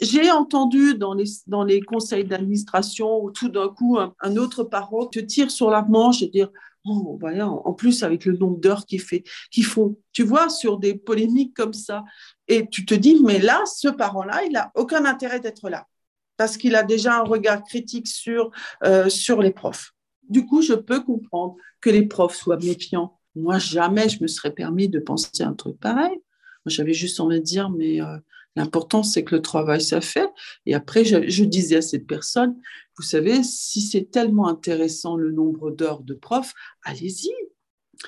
J'ai 0.00 0.30
entendu 0.30 0.94
dans 0.94 1.14
les, 1.14 1.24
dans 1.46 1.64
les 1.64 1.80
conseils 1.80 2.24
d'administration 2.24 3.22
où 3.22 3.30
tout 3.30 3.48
d'un 3.48 3.68
coup, 3.68 3.98
un, 3.98 4.36
autre 4.36 4.62
parent 4.62 5.06
te 5.06 5.18
tire 5.18 5.50
sur 5.50 5.70
la 5.70 5.82
manche 5.82 6.22
et 6.22 6.28
dire 6.28 6.50
Oh, 6.88 7.18
en 7.64 7.72
plus, 7.72 8.04
avec 8.04 8.24
le 8.26 8.36
nombre 8.36 8.60
d'heures 8.60 8.86
qu'ils 8.86 9.02
qu 9.50 9.62
font, 9.64 9.96
tu 10.12 10.22
vois, 10.22 10.48
sur 10.48 10.78
des 10.78 10.94
polémiques 10.94 11.52
comme 11.52 11.72
ça. 11.72 12.04
Et 12.46 12.68
tu 12.68 12.86
te 12.86 12.94
dis, 12.94 13.20
mais 13.24 13.40
là, 13.40 13.64
ce 13.66 13.88
parent-là, 13.88 14.44
il 14.44 14.52
n'a 14.52 14.70
aucun 14.76 15.04
intérêt 15.04 15.40
d'être 15.40 15.68
là 15.68 15.88
parce 16.36 16.56
qu'il 16.56 16.74
a 16.76 16.82
déjà 16.82 17.18
un 17.18 17.24
regard 17.24 17.64
critique 17.64 18.06
sur, 18.06 18.50
euh, 18.84 19.08
sur 19.08 19.42
les 19.42 19.52
profs. 19.52 19.92
Du 20.28 20.46
coup, 20.46 20.62
je 20.62 20.74
peux 20.74 21.00
comprendre 21.02 21.56
que 21.80 21.90
les 21.90 22.06
profs 22.06 22.36
soient 22.36 22.58
méfiants. 22.58 23.18
Moi, 23.34 23.58
jamais 23.58 24.08
je 24.08 24.22
me 24.22 24.28
serais 24.28 24.52
permis 24.52 24.88
de 24.88 24.98
penser 24.98 25.42
un 25.42 25.54
truc 25.54 25.78
pareil. 25.78 26.20
J'avais 26.66 26.94
juste 26.94 27.20
envie 27.20 27.38
de 27.38 27.44
dire, 27.44 27.70
mais 27.70 28.00
euh, 28.00 28.16
L'important, 28.56 29.02
c'est 29.02 29.22
que 29.22 29.34
le 29.34 29.42
travail 29.42 29.82
soit 29.82 30.00
fait. 30.00 30.30
Et 30.64 30.74
après, 30.74 31.04
je, 31.04 31.44
disais 31.44 31.76
à 31.76 31.82
cette 31.82 32.06
personne, 32.06 32.56
vous 32.96 33.02
savez, 33.02 33.42
si 33.42 33.82
c'est 33.82 34.10
tellement 34.10 34.48
intéressant 34.48 35.16
le 35.16 35.30
nombre 35.30 35.70
d'heures 35.70 36.00
de 36.00 36.14
prof, 36.14 36.54
allez-y. 36.82 37.30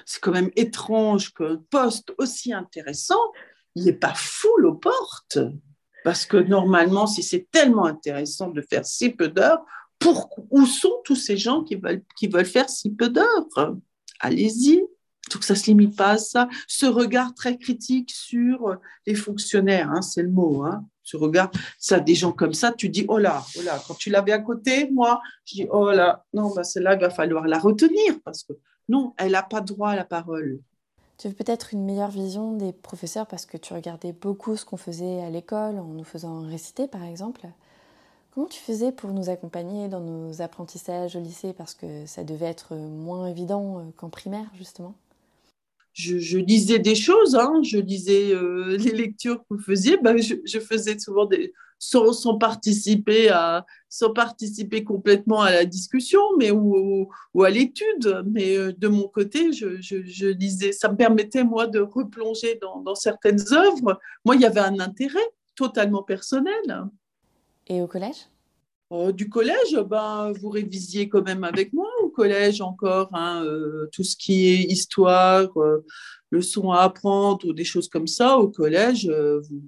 C'est 0.06 0.20
quand 0.20 0.32
même 0.32 0.50
étrange 0.56 1.34
qu'un 1.34 1.62
poste 1.70 2.14
aussi 2.16 2.52
intéressant, 2.54 3.20
il 3.74 3.84
n'est 3.84 3.92
pas 3.92 4.14
full 4.14 4.66
aux 4.66 4.74
portes. 4.74 5.38
Parce 6.02 6.24
que 6.24 6.38
normalement, 6.38 7.06
si 7.06 7.22
c'est 7.22 7.46
tellement 7.50 7.84
intéressant 7.84 8.48
de 8.48 8.62
faire 8.62 8.86
si 8.86 9.10
peu 9.10 9.28
d'heures, 9.28 9.60
où 10.50 10.64
sont 10.64 11.02
tous 11.04 11.16
ces 11.16 11.36
gens 11.36 11.62
qui 11.62 11.76
veulent, 11.76 12.02
qui 12.16 12.28
veulent 12.28 12.46
faire 12.46 12.70
si 12.70 12.90
peu 12.90 13.10
d'heures? 13.10 13.76
Allez-y. 14.20 14.82
Donc 15.30 15.44
ça 15.44 15.54
ne 15.54 15.58
se 15.58 15.66
limite 15.66 15.96
pas 15.96 16.10
à 16.10 16.18
ça. 16.18 16.48
Ce 16.66 16.86
regard 16.86 17.34
très 17.34 17.56
critique 17.56 18.10
sur 18.10 18.76
les 19.06 19.14
fonctionnaires, 19.14 19.90
hein, 19.90 20.02
c'est 20.02 20.22
le 20.22 20.30
mot. 20.30 20.64
Hein. 20.64 20.84
Ce 21.02 21.16
regard, 21.16 21.50
ça, 21.78 22.00
des 22.00 22.14
gens 22.14 22.32
comme 22.32 22.52
ça, 22.52 22.72
tu 22.72 22.88
dis, 22.88 23.06
oh 23.08 23.18
là, 23.18 23.42
oh 23.58 23.62
là, 23.62 23.82
quand 23.86 23.94
tu 23.94 24.10
l'avais 24.10 24.32
à 24.32 24.40
côté, 24.40 24.90
moi, 24.90 25.22
je 25.46 25.54
dis, 25.54 25.66
oh 25.70 25.90
là, 25.90 26.24
non, 26.34 26.52
bah, 26.54 26.64
celle-là, 26.64 26.94
il 26.94 27.00
va 27.00 27.10
falloir 27.10 27.46
la 27.46 27.58
retenir 27.58 28.18
parce 28.24 28.44
que 28.44 28.52
non, 28.88 29.14
elle 29.16 29.32
n'a 29.32 29.42
pas 29.42 29.60
droit 29.60 29.90
à 29.90 29.96
la 29.96 30.04
parole. 30.04 30.60
Tu 31.16 31.28
veux 31.28 31.34
peut-être 31.34 31.74
une 31.74 31.84
meilleure 31.84 32.10
vision 32.10 32.52
des 32.52 32.72
professeurs 32.72 33.26
parce 33.26 33.44
que 33.44 33.56
tu 33.56 33.74
regardais 33.74 34.12
beaucoup 34.12 34.56
ce 34.56 34.64
qu'on 34.64 34.76
faisait 34.76 35.20
à 35.22 35.30
l'école 35.30 35.78
en 35.78 35.88
nous 35.88 36.04
faisant 36.04 36.42
réciter, 36.42 36.86
par 36.86 37.02
exemple. 37.02 37.48
Comment 38.30 38.46
tu 38.46 38.60
faisais 38.60 38.92
pour 38.92 39.10
nous 39.10 39.30
accompagner 39.30 39.88
dans 39.88 40.00
nos 40.00 40.42
apprentissages 40.42 41.16
au 41.16 41.20
lycée 41.20 41.52
parce 41.52 41.74
que 41.74 42.06
ça 42.06 42.22
devait 42.22 42.46
être 42.46 42.76
moins 42.76 43.26
évident 43.26 43.78
euh, 43.78 43.82
qu'en 43.96 44.10
primaire, 44.10 44.46
justement? 44.54 44.94
Je, 45.98 46.38
lisais 46.38 46.78
des 46.78 46.94
choses, 46.94 47.34
hein. 47.34 47.60
je 47.62 47.78
lisais 47.78 48.32
euh, 48.32 48.76
les 48.76 48.92
lectures 48.92 49.40
que 49.40 49.54
vous 49.54 49.60
faisiez, 49.60 49.96
ben, 49.96 50.16
je, 50.16 50.60
faisais 50.60 50.96
souvent 50.98 51.26
des, 51.26 51.52
sans, 51.80 52.38
participer 52.38 53.30
à, 53.30 53.66
sans 53.88 54.12
participer 54.12 54.84
complètement 54.84 55.42
à 55.42 55.50
la 55.50 55.64
discussion 55.64 56.20
mais, 56.38 56.52
ou, 56.52 57.08
ou 57.34 57.42
à 57.42 57.50
l'étude. 57.50 58.22
Mais 58.26 58.56
euh, 58.56 58.72
de 58.78 58.86
mon 58.86 59.08
côté, 59.08 59.52
je, 59.52 59.80
je, 59.80 60.26
lisais, 60.28 60.70
ça 60.70 60.88
me 60.88 60.96
permettait, 60.96 61.42
moi, 61.42 61.66
de 61.66 61.80
replonger 61.80 62.58
dans, 62.62 62.80
dans 62.80 62.94
certaines 62.94 63.52
œuvres. 63.52 63.98
Moi, 64.24 64.36
il 64.36 64.40
y 64.40 64.46
avait 64.46 64.60
un 64.60 64.78
intérêt 64.78 65.28
totalement 65.56 66.04
personnel. 66.04 66.86
Et 67.66 67.82
au 67.82 67.88
collège? 67.88 68.28
Euh, 68.92 69.12
du 69.12 69.28
collège, 69.28 69.76
ben, 69.86 70.32
vous 70.40 70.48
révisiez 70.48 71.08
quand 71.08 71.22
même 71.22 71.44
avec 71.44 71.72
moi 71.72 71.88
collège 72.18 72.60
encore, 72.60 73.08
hein, 73.12 73.44
euh, 73.44 73.88
tout 73.92 74.02
ce 74.02 74.16
qui 74.16 74.48
est 74.48 74.62
histoire, 74.64 75.48
euh, 75.56 75.84
leçons 76.30 76.72
à 76.72 76.80
apprendre 76.80 77.46
ou 77.46 77.52
des 77.52 77.64
choses 77.64 77.88
comme 77.88 78.08
ça. 78.08 78.38
Au 78.38 78.48
collège, 78.48 79.10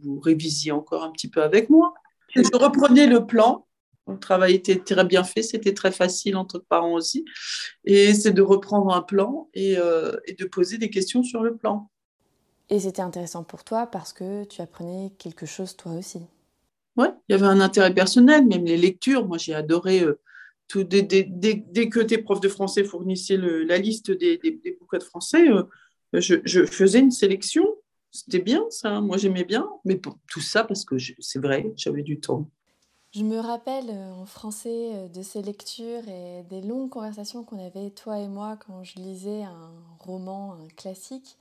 vous, 0.02 0.20
révisiez 0.20 0.72
encore 0.72 1.04
un 1.04 1.10
petit 1.12 1.28
peu 1.28 1.42
avec 1.42 1.70
moi. 1.70 1.94
je 2.34 2.42
reprenais 2.56 3.06
le 3.06 3.24
plan. 3.24 3.66
Le 4.08 4.18
travail 4.18 4.54
était 4.54 4.80
très 4.80 5.04
bien 5.04 5.22
fait, 5.22 5.42
c'était 5.42 5.74
très 5.74 5.92
facile 5.92 6.36
entre 6.36 6.58
parents 6.58 6.94
aussi. 6.94 7.24
Et 7.84 8.12
c'est 8.14 8.32
de 8.32 8.42
reprendre 8.42 8.92
un 8.92 9.02
plan 9.02 9.48
et, 9.54 9.76
et 10.26 10.34
de 10.34 10.44
poser 10.46 10.78
des 10.78 10.90
questions 10.90 11.22
sur 11.22 11.42
le 11.42 11.56
plan. 11.56 11.88
Et 12.68 12.80
c'était 12.80 13.02
intéressant 13.02 13.44
pour 13.44 13.62
toi 13.62 13.86
parce 13.86 14.12
que 14.12 14.44
tu 14.44 14.60
apprenais 14.60 15.12
quelque 15.18 15.46
chose 15.46 15.76
toi 15.76 15.92
aussi. 15.92 16.20
Oui, 16.96 17.06
il 17.28 17.32
y 17.32 17.34
avait 17.34 17.46
un 17.46 17.60
intérêt 17.60 17.94
personnel, 17.94 18.46
même 18.46 18.64
les 18.64 18.76
lectures. 18.76 19.26
Moi, 19.26 19.38
j'ai 19.38 19.54
adoré. 19.54 20.00
Euh, 20.00 20.20
dès, 20.78 21.88
que 21.88 22.00
tes 22.00 22.18
profs 22.18 22.40
de 22.40 22.48
français 22.48 22.84
fournissaient 22.84 23.36
la 23.36 23.78
liste 23.78 24.10
des, 24.10 24.38
bouquins 24.80 24.98
de 24.98 25.04
français, 25.04 25.48
euh, 25.48 25.64
je, 26.12 26.64
faisais 26.66 27.00
une 27.00 27.10
sélection. 27.10 27.66
C'était 28.10 28.40
bien, 28.40 28.64
ça. 28.70 29.00
Moi, 29.00 29.16
j'aimais 29.16 29.44
bien. 29.44 29.68
Mais 29.84 29.96
pour 29.96 30.18
tout 30.28 30.40
ça, 30.40 30.64
parce 30.64 30.84
que 30.84 30.96
c'est 31.18 31.38
vrai, 31.38 31.72
j'avais 31.76 32.02
du 32.02 32.20
temps. 32.20 32.48
Je 33.12 33.24
me 33.24 33.38
rappelle 33.38 33.90
euh, 33.90 34.12
en 34.12 34.26
français 34.26 35.08
de 35.12 35.22
ces 35.22 35.42
lectures 35.42 36.06
et 36.08 36.44
des 36.48 36.60
longues 36.60 36.90
conversations 36.90 37.42
qu'on 37.42 37.64
avait, 37.64 37.90
toi 37.90 38.20
et 38.20 38.28
moi, 38.28 38.56
quand 38.56 38.84
je 38.84 38.96
lisais 38.96 39.42
un 39.42 39.72
roman, 39.98 40.54
un 40.54 40.68
classique. 40.76 41.36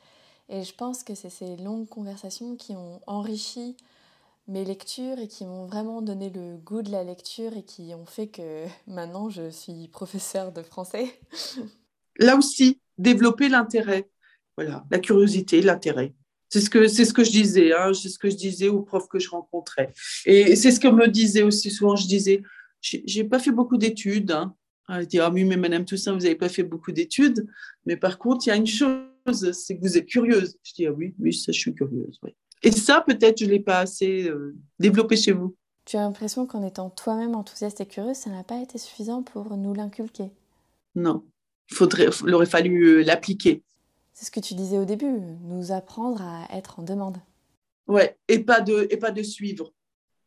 Et 0.49 0.63
je 0.63 0.73
pense 0.73 1.03
que 1.03 1.13
c'est 1.13 1.29
ces 1.29 1.57
longues 1.57 1.87
conversations 1.87 2.55
qui 2.55 2.73
ont 2.73 3.01
enrichi 3.05 3.77
mes 4.49 4.65
lectures 4.65 5.19
et 5.19 5.27
qui 5.27 5.45
m'ont 5.45 5.67
vraiment 5.67 6.01
donné 6.01 6.29
le 6.29 6.57
goût 6.57 6.81
de 6.81 6.91
la 6.91 7.03
lecture 7.03 7.55
et 7.55 7.63
qui 7.63 7.93
ont 7.93 8.05
fait 8.05 8.27
que 8.27 8.65
maintenant 8.87 9.29
je 9.29 9.49
suis 9.49 9.87
professeure 9.87 10.51
de 10.51 10.63
français. 10.63 11.07
Là 12.17 12.35
aussi, 12.35 12.81
développer 12.97 13.47
l'intérêt, 13.47 14.09
voilà, 14.57 14.85
la 14.91 14.99
curiosité, 14.99 15.61
l'intérêt. 15.61 16.13
C'est 16.49 16.61
ce 16.61 16.69
que 16.69 16.87
c'est 16.87 17.05
ce 17.05 17.13
que 17.13 17.23
je 17.23 17.31
disais, 17.31 17.73
hein, 17.73 17.93
c'est 17.93 18.09
ce 18.09 18.17
que 18.17 18.29
je 18.29 18.35
disais 18.35 18.69
aux 18.69 18.81
profs 18.81 19.07
que 19.07 19.19
je 19.19 19.29
rencontrais. 19.29 19.93
Et 20.25 20.55
c'est 20.55 20.71
ce 20.71 20.79
que 20.79 20.87
me 20.87 21.07
disait 21.07 21.43
aussi 21.43 21.69
souvent. 21.69 21.95
Je 21.95 22.07
disais, 22.07 22.41
j'ai 22.81 23.23
pas 23.23 23.37
fait 23.37 23.51
beaucoup 23.51 23.77
d'études. 23.77 24.31
Hein. 24.31 24.55
Elle 24.89 25.05
dit 25.05 25.19
ah 25.19 25.29
oui 25.29 25.45
mais 25.45 25.57
Madame 25.57 25.85
Toussaint, 25.85 26.13
vous 26.13 26.21
n'avez 26.21 26.35
pas 26.35 26.49
fait 26.49 26.63
beaucoup 26.63 26.91
d'études, 26.91 27.45
mais 27.85 27.95
par 27.97 28.17
contre 28.17 28.47
il 28.47 28.49
y 28.49 28.51
a 28.51 28.55
une 28.55 28.65
chose, 28.65 29.51
c'est 29.51 29.77
que 29.77 29.81
vous 29.81 29.95
êtes 29.95 30.07
curieuse. 30.07 30.57
Je 30.63 30.73
dis 30.73 30.87
ah 30.87 30.91
oui, 30.91 31.13
oui 31.19 31.31
ça 31.33 31.51
je 31.51 31.59
suis 31.59 31.75
curieuse. 31.75 32.19
Oui. 32.23 32.31
Et 32.61 32.71
ça, 32.71 33.01
peut-être, 33.05 33.39
je 33.39 33.45
ne 33.45 33.51
l'ai 33.51 33.59
pas 33.59 33.79
assez 33.79 34.27
euh, 34.27 34.55
développé 34.79 35.15
chez 35.15 35.31
vous. 35.31 35.55
Tu 35.85 35.97
as 35.97 36.01
l'impression 36.01 36.45
qu'en 36.45 36.63
étant 36.63 36.89
toi-même 36.89 37.35
enthousiaste 37.35 37.81
et 37.81 37.85
curieuse, 37.85 38.17
ça 38.17 38.29
n'a 38.29 38.43
pas 38.43 38.61
été 38.61 38.77
suffisant 38.77 39.23
pour 39.23 39.55
nous 39.57 39.73
l'inculquer? 39.73 40.31
Non. 40.95 41.23
Il, 41.71 41.75
faudrait, 41.75 42.09
il 42.25 42.33
aurait 42.33 42.45
fallu 42.45 42.83
euh, 42.83 43.03
l'appliquer. 43.03 43.63
C'est 44.13 44.25
ce 44.25 44.31
que 44.31 44.39
tu 44.39 44.53
disais 44.53 44.77
au 44.77 44.85
début, 44.85 45.19
nous 45.43 45.71
apprendre 45.71 46.21
à 46.21 46.47
être 46.55 46.79
en 46.79 46.83
demande. 46.83 47.17
Ouais, 47.87 48.17
et 48.27 48.39
pas 48.39 48.61
de, 48.61 48.87
et 48.91 48.97
pas 48.97 49.11
de 49.11 49.23
suivre. 49.23 49.71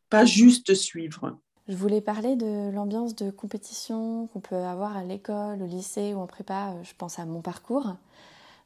Pas 0.09 0.25
juste 0.25 0.75
suivre. 0.75 1.38
Je 1.68 1.77
voulais 1.77 2.01
parler 2.01 2.35
de 2.35 2.71
l'ambiance 2.73 3.14
de 3.14 3.31
compétition 3.31 4.27
qu'on 4.29 4.40
peut 4.40 4.57
avoir 4.57 4.97
à 4.97 5.05
l'école, 5.05 5.62
au 5.62 5.66
lycée 5.66 6.12
ou 6.14 6.18
en 6.18 6.27
prépa. 6.27 6.75
Je 6.83 6.92
pense 6.97 7.18
à 7.18 7.27
mon 7.27 7.40
parcours 7.40 7.95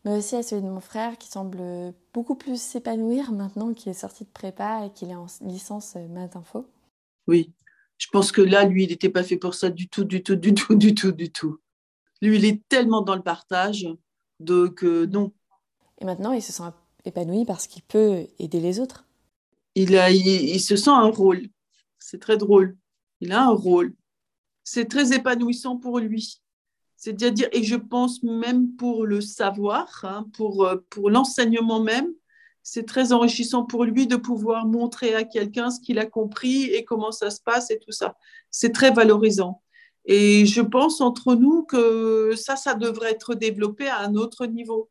mais 0.06 0.18
aussi 0.18 0.36
à 0.36 0.44
celui 0.44 0.62
de 0.62 0.68
mon 0.68 0.80
frère 0.80 1.18
qui 1.18 1.28
semble 1.28 1.92
beaucoup 2.14 2.36
plus 2.36 2.62
s'épanouir 2.62 3.32
maintenant 3.32 3.74
qu'il 3.74 3.90
est 3.90 3.94
sorti 3.94 4.22
de 4.22 4.30
prépa 4.30 4.86
et 4.86 4.90
qu'il 4.92 5.10
est 5.10 5.16
en 5.16 5.26
licence 5.40 5.96
maths 5.96 6.36
info. 6.36 6.64
Oui, 7.26 7.52
je 7.98 8.06
pense 8.12 8.30
que 8.30 8.40
là, 8.40 8.64
lui, 8.64 8.84
il 8.84 8.90
n'était 8.90 9.08
pas 9.08 9.24
fait 9.24 9.36
pour 9.36 9.54
ça 9.54 9.68
du 9.68 9.88
tout, 9.88 10.04
du 10.04 10.22
tout, 10.22 10.36
du 10.36 10.54
tout, 10.54 10.76
du 10.76 10.94
tout, 10.94 11.10
du 11.10 11.32
tout. 11.32 11.58
Lui, 12.22 12.36
il 12.36 12.44
est 12.44 12.62
tellement 12.68 13.02
dans 13.02 13.16
le 13.16 13.22
partage 13.22 13.88
donc 14.38 14.84
non. 14.84 15.32
Et 15.98 16.04
maintenant, 16.04 16.32
il 16.32 16.42
se 16.42 16.52
sent 16.52 16.62
épanoui 17.04 17.44
parce 17.44 17.66
qu'il 17.66 17.82
peut 17.82 18.28
aider 18.38 18.60
les 18.60 18.78
autres. 18.78 19.06
Il, 19.74 19.96
a, 19.96 20.12
il 20.12 20.60
se 20.60 20.76
sent 20.76 20.90
un 20.90 21.10
rôle. 21.10 21.48
C'est 21.98 22.20
très 22.20 22.36
drôle. 22.36 22.76
Il 23.20 23.32
a 23.32 23.42
un 23.42 23.54
rôle. 23.54 23.92
C'est 24.62 24.88
très 24.88 25.12
épanouissant 25.14 25.78
pour 25.78 25.98
lui. 25.98 26.40
C'est-à-dire, 26.96 27.48
et 27.52 27.62
je 27.62 27.76
pense 27.76 28.22
même 28.22 28.74
pour 28.76 29.04
le 29.04 29.20
savoir, 29.20 30.00
hein, 30.04 30.26
pour, 30.32 30.64
euh, 30.64 30.76
pour 30.90 31.10
l'enseignement 31.10 31.80
même, 31.80 32.08
c'est 32.62 32.86
très 32.86 33.12
enrichissant 33.12 33.64
pour 33.64 33.84
lui 33.84 34.06
de 34.06 34.16
pouvoir 34.16 34.66
montrer 34.66 35.14
à 35.14 35.24
quelqu'un 35.24 35.70
ce 35.70 35.78
qu'il 35.78 35.98
a 35.98 36.06
compris 36.06 36.64
et 36.64 36.84
comment 36.84 37.12
ça 37.12 37.30
se 37.30 37.40
passe 37.40 37.70
et 37.70 37.78
tout 37.78 37.92
ça. 37.92 38.16
C'est 38.50 38.72
très 38.72 38.90
valorisant. 38.90 39.62
Et 40.06 40.46
je 40.46 40.62
pense 40.62 41.00
entre 41.00 41.34
nous 41.34 41.64
que 41.64 42.34
ça, 42.36 42.56
ça 42.56 42.74
devrait 42.74 43.12
être 43.12 43.34
développé 43.34 43.88
à 43.88 44.00
un 44.00 44.14
autre 44.14 44.46
niveau. 44.46 44.90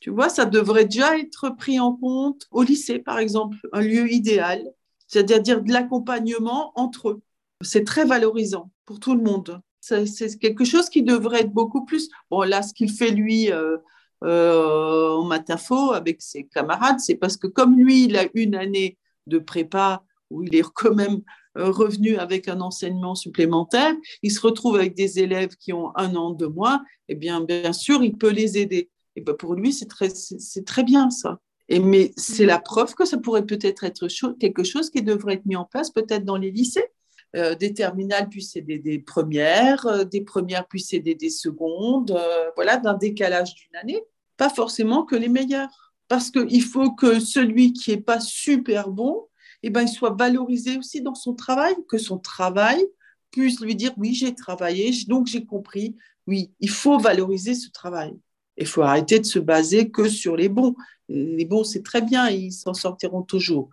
Tu 0.00 0.10
vois, 0.10 0.28
ça 0.28 0.44
devrait 0.44 0.86
déjà 0.86 1.18
être 1.18 1.50
pris 1.50 1.78
en 1.78 1.94
compte 1.94 2.48
au 2.50 2.62
lycée, 2.62 2.98
par 2.98 3.18
exemple, 3.18 3.56
un 3.72 3.82
lieu 3.82 4.10
idéal, 4.10 4.64
c'est-à-dire 5.06 5.62
de 5.62 5.72
l'accompagnement 5.72 6.72
entre 6.74 7.10
eux. 7.10 7.22
C'est 7.60 7.84
très 7.84 8.04
valorisant 8.04 8.72
pour 8.86 8.98
tout 8.98 9.14
le 9.14 9.22
monde 9.22 9.60
c'est 9.82 10.38
quelque 10.38 10.64
chose 10.64 10.88
qui 10.88 11.02
devrait 11.02 11.40
être 11.40 11.52
beaucoup 11.52 11.84
plus. 11.84 12.08
Bon, 12.30 12.42
là, 12.42 12.62
ce 12.62 12.72
qu'il 12.72 12.90
fait 12.90 13.10
lui 13.10 13.50
euh, 13.50 13.78
euh, 14.22 15.10
en 15.10 15.24
matafo 15.24 15.92
avec 15.92 16.22
ses 16.22 16.44
camarades, 16.44 17.00
c'est 17.00 17.16
parce 17.16 17.36
que 17.36 17.48
comme 17.48 17.76
lui, 17.76 18.04
il 18.04 18.16
a 18.16 18.28
une 18.34 18.54
année 18.54 18.96
de 19.26 19.38
prépa 19.38 20.04
où 20.30 20.44
il 20.44 20.54
est 20.54 20.62
quand 20.74 20.94
même 20.94 21.22
euh, 21.58 21.70
revenu 21.70 22.16
avec 22.16 22.48
un 22.48 22.60
enseignement 22.60 23.16
supplémentaire, 23.16 23.92
il 24.22 24.30
se 24.30 24.40
retrouve 24.40 24.76
avec 24.76 24.94
des 24.94 25.18
élèves 25.18 25.56
qui 25.56 25.72
ont 25.72 25.92
un 25.96 26.14
an 26.14 26.30
de 26.30 26.46
moins, 26.46 26.82
et 27.08 27.12
eh 27.12 27.14
bien, 27.16 27.40
bien 27.40 27.72
sûr, 27.72 28.02
il 28.04 28.16
peut 28.16 28.30
les 28.30 28.58
aider. 28.58 28.88
Et 29.16 29.20
ben 29.20 29.34
pour 29.34 29.54
lui, 29.54 29.72
c'est 29.72 29.88
très, 29.88 30.08
c'est 30.10 30.64
très 30.64 30.84
bien 30.84 31.10
ça. 31.10 31.40
Et 31.68 31.80
mais 31.80 32.12
c'est 32.16 32.46
la 32.46 32.58
preuve 32.58 32.94
que 32.94 33.04
ça 33.04 33.18
pourrait 33.18 33.44
peut-être 33.44 33.84
être 33.84 34.06
quelque 34.38 34.62
chose 34.62 34.90
qui 34.90 35.02
devrait 35.02 35.34
être 35.34 35.46
mis 35.46 35.56
en 35.56 35.64
place 35.64 35.90
peut-être 35.90 36.24
dans 36.24 36.36
les 36.36 36.50
lycées 36.50 36.86
euh, 37.34 37.54
des 37.54 37.72
terminales 37.72 38.28
puissent 38.28 38.56
aider 38.56 38.78
des 38.78 38.98
premières, 38.98 39.86
euh, 39.86 40.04
des 40.04 40.20
premières 40.20 40.66
puissent 40.68 40.92
aider 40.92 41.14
des 41.14 41.30
secondes, 41.30 42.10
euh, 42.10 42.50
voilà, 42.56 42.76
d'un 42.76 42.94
décalage 42.94 43.54
d'une 43.54 43.76
année, 43.76 44.02
pas 44.36 44.50
forcément 44.50 45.04
que 45.04 45.16
les 45.16 45.28
meilleurs. 45.28 45.94
Parce 46.08 46.30
qu'il 46.30 46.62
faut 46.62 46.92
que 46.92 47.20
celui 47.20 47.72
qui 47.72 47.90
n'est 47.90 48.02
pas 48.02 48.20
super 48.20 48.90
bon, 48.90 49.28
eh 49.62 49.70
ben, 49.70 49.82
il 49.82 49.88
soit 49.88 50.14
valorisé 50.14 50.76
aussi 50.76 51.00
dans 51.00 51.14
son 51.14 51.34
travail, 51.34 51.74
que 51.88 51.96
son 51.96 52.18
travail 52.18 52.84
puisse 53.30 53.60
lui 53.60 53.74
dire 53.74 53.92
oui, 53.96 54.12
j'ai 54.12 54.34
travaillé, 54.34 54.92
donc 55.08 55.26
j'ai 55.26 55.46
compris. 55.46 55.96
Oui, 56.26 56.52
il 56.60 56.68
faut 56.68 56.98
valoriser 56.98 57.54
ce 57.54 57.70
travail. 57.70 58.12
Il 58.58 58.66
faut 58.66 58.82
arrêter 58.82 59.18
de 59.18 59.24
se 59.24 59.38
baser 59.38 59.90
que 59.90 60.08
sur 60.08 60.36
les 60.36 60.50
bons. 60.50 60.74
Les 61.08 61.46
bons, 61.46 61.64
c'est 61.64 61.82
très 61.82 62.02
bien, 62.02 62.28
ils 62.28 62.52
s'en 62.52 62.74
sortiront 62.74 63.22
toujours. 63.22 63.70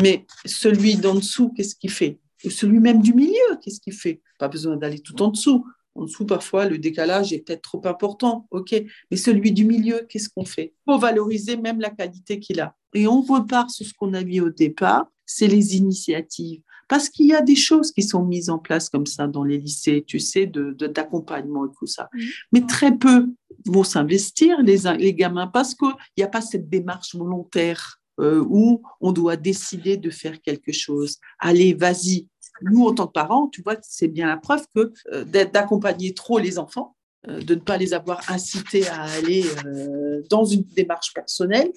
Mais 0.00 0.26
celui 0.46 0.96
d'en 0.96 1.14
dessous, 1.14 1.52
qu'est-ce 1.52 1.76
qu'il 1.76 1.90
fait? 1.90 2.18
Celui 2.50 2.80
même 2.80 3.02
du 3.02 3.14
milieu, 3.14 3.58
qu'est-ce 3.62 3.80
qu'il 3.80 3.92
fait? 3.92 4.20
Pas 4.38 4.48
besoin 4.48 4.76
d'aller 4.76 5.00
tout 5.00 5.20
en 5.22 5.28
dessous. 5.28 5.66
En 5.94 6.04
dessous, 6.04 6.26
parfois, 6.26 6.66
le 6.66 6.78
décalage 6.78 7.32
est 7.32 7.38
peut-être 7.38 7.62
trop 7.62 7.82
important, 7.86 8.48
ok. 8.50 8.74
Mais 9.10 9.16
celui 9.16 9.52
du 9.52 9.64
milieu, 9.64 10.06
qu'est-ce 10.08 10.28
qu'on 10.28 10.44
fait? 10.44 10.74
Pour 10.84 10.98
valoriser 10.98 11.56
même 11.56 11.80
la 11.80 11.90
qualité 11.90 12.40
qu'il 12.40 12.60
a. 12.60 12.76
Et 12.94 13.06
on 13.06 13.20
repart 13.22 13.70
sur 13.70 13.86
ce 13.86 13.94
qu'on 13.94 14.12
a 14.14 14.24
mis 14.24 14.40
au 14.40 14.50
départ, 14.50 15.06
c'est 15.24 15.46
les 15.46 15.76
initiatives. 15.76 16.62
Parce 16.88 17.08
qu'il 17.08 17.26
y 17.26 17.34
a 17.34 17.40
des 17.40 17.56
choses 17.56 17.92
qui 17.92 18.02
sont 18.02 18.24
mises 18.24 18.50
en 18.50 18.58
place 18.58 18.88
comme 18.88 19.06
ça 19.06 19.26
dans 19.26 19.44
les 19.44 19.58
lycées, 19.58 20.04
tu 20.06 20.18
sais, 20.18 20.46
d'accompagnement 20.46 21.64
de, 21.64 21.70
et 21.70 21.74
tout 21.78 21.86
ça. 21.86 22.10
Mais 22.52 22.66
très 22.66 22.96
peu 22.96 23.32
vont 23.64 23.84
s'investir, 23.84 24.60
les, 24.62 24.78
les 24.98 25.14
gamins, 25.14 25.46
parce 25.46 25.74
qu'il 25.74 25.94
n'y 26.18 26.24
a 26.24 26.28
pas 26.28 26.42
cette 26.42 26.68
démarche 26.68 27.14
volontaire 27.14 28.00
euh, 28.20 28.44
où 28.48 28.82
on 29.00 29.12
doit 29.12 29.36
décider 29.36 29.96
de 29.96 30.10
faire 30.10 30.40
quelque 30.42 30.72
chose. 30.72 31.18
Allez, 31.38 31.72
vas-y, 31.72 32.28
nous, 32.62 32.86
en 32.86 32.94
tant 32.94 33.06
que 33.06 33.12
parents, 33.12 33.48
tu 33.48 33.62
vois, 33.62 33.76
c'est 33.82 34.08
bien 34.08 34.26
la 34.26 34.36
preuve 34.36 34.66
que 34.74 34.92
euh, 35.12 35.24
d'accompagner 35.24 36.14
trop 36.14 36.38
les 36.38 36.58
enfants, 36.58 36.96
euh, 37.28 37.40
de 37.40 37.54
ne 37.54 37.60
pas 37.60 37.76
les 37.76 37.94
avoir 37.94 38.20
incités 38.30 38.86
à 38.88 39.02
aller 39.02 39.44
euh, 39.66 40.22
dans 40.30 40.44
une 40.44 40.62
démarche 40.62 41.12
personnelle, 41.14 41.72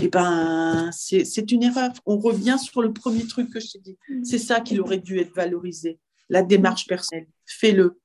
eh 0.00 0.08
ben, 0.08 0.90
c'est 0.92 1.52
une 1.52 1.62
erreur. 1.62 1.92
On 2.06 2.18
revient 2.18 2.56
sur 2.58 2.82
le 2.82 2.92
premier 2.92 3.26
truc 3.26 3.50
que 3.50 3.60
je 3.60 3.72
t'ai 3.72 3.78
dit. 3.78 3.98
Mm. 4.08 4.24
C'est 4.24 4.38
ça 4.38 4.60
qu'il 4.60 4.80
aurait 4.80 4.98
dû 4.98 5.18
être 5.18 5.34
valorisé, 5.34 5.98
la 6.28 6.42
démarche 6.42 6.86
personnelle. 6.86 7.28
Fais-le. 7.46 8.00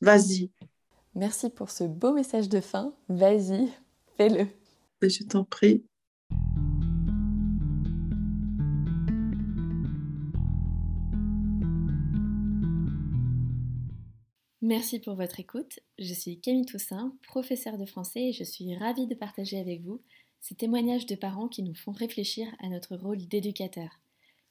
Vas-y. 0.00 0.50
Merci 1.14 1.50
pour 1.50 1.70
ce 1.70 1.84
beau 1.84 2.12
message 2.12 2.48
de 2.48 2.60
fin. 2.60 2.92
Vas-y, 3.08 3.68
fais-le. 4.16 4.46
Ben, 5.00 5.10
je 5.10 5.24
t'en 5.24 5.44
prie. 5.44 5.84
Merci 14.68 14.98
pour 14.98 15.14
votre 15.14 15.40
écoute. 15.40 15.80
Je 15.98 16.12
suis 16.12 16.40
Camille 16.40 16.66
Toussaint, 16.66 17.16
professeure 17.22 17.78
de 17.78 17.86
français 17.86 18.24
et 18.24 18.34
je 18.34 18.44
suis 18.44 18.76
ravie 18.76 19.06
de 19.06 19.14
partager 19.14 19.58
avec 19.58 19.80
vous 19.80 20.02
ces 20.42 20.56
témoignages 20.56 21.06
de 21.06 21.14
parents 21.14 21.48
qui 21.48 21.62
nous 21.62 21.74
font 21.74 21.92
réfléchir 21.92 22.54
à 22.58 22.68
notre 22.68 22.94
rôle 22.94 23.26
d'éducateur. 23.28 23.88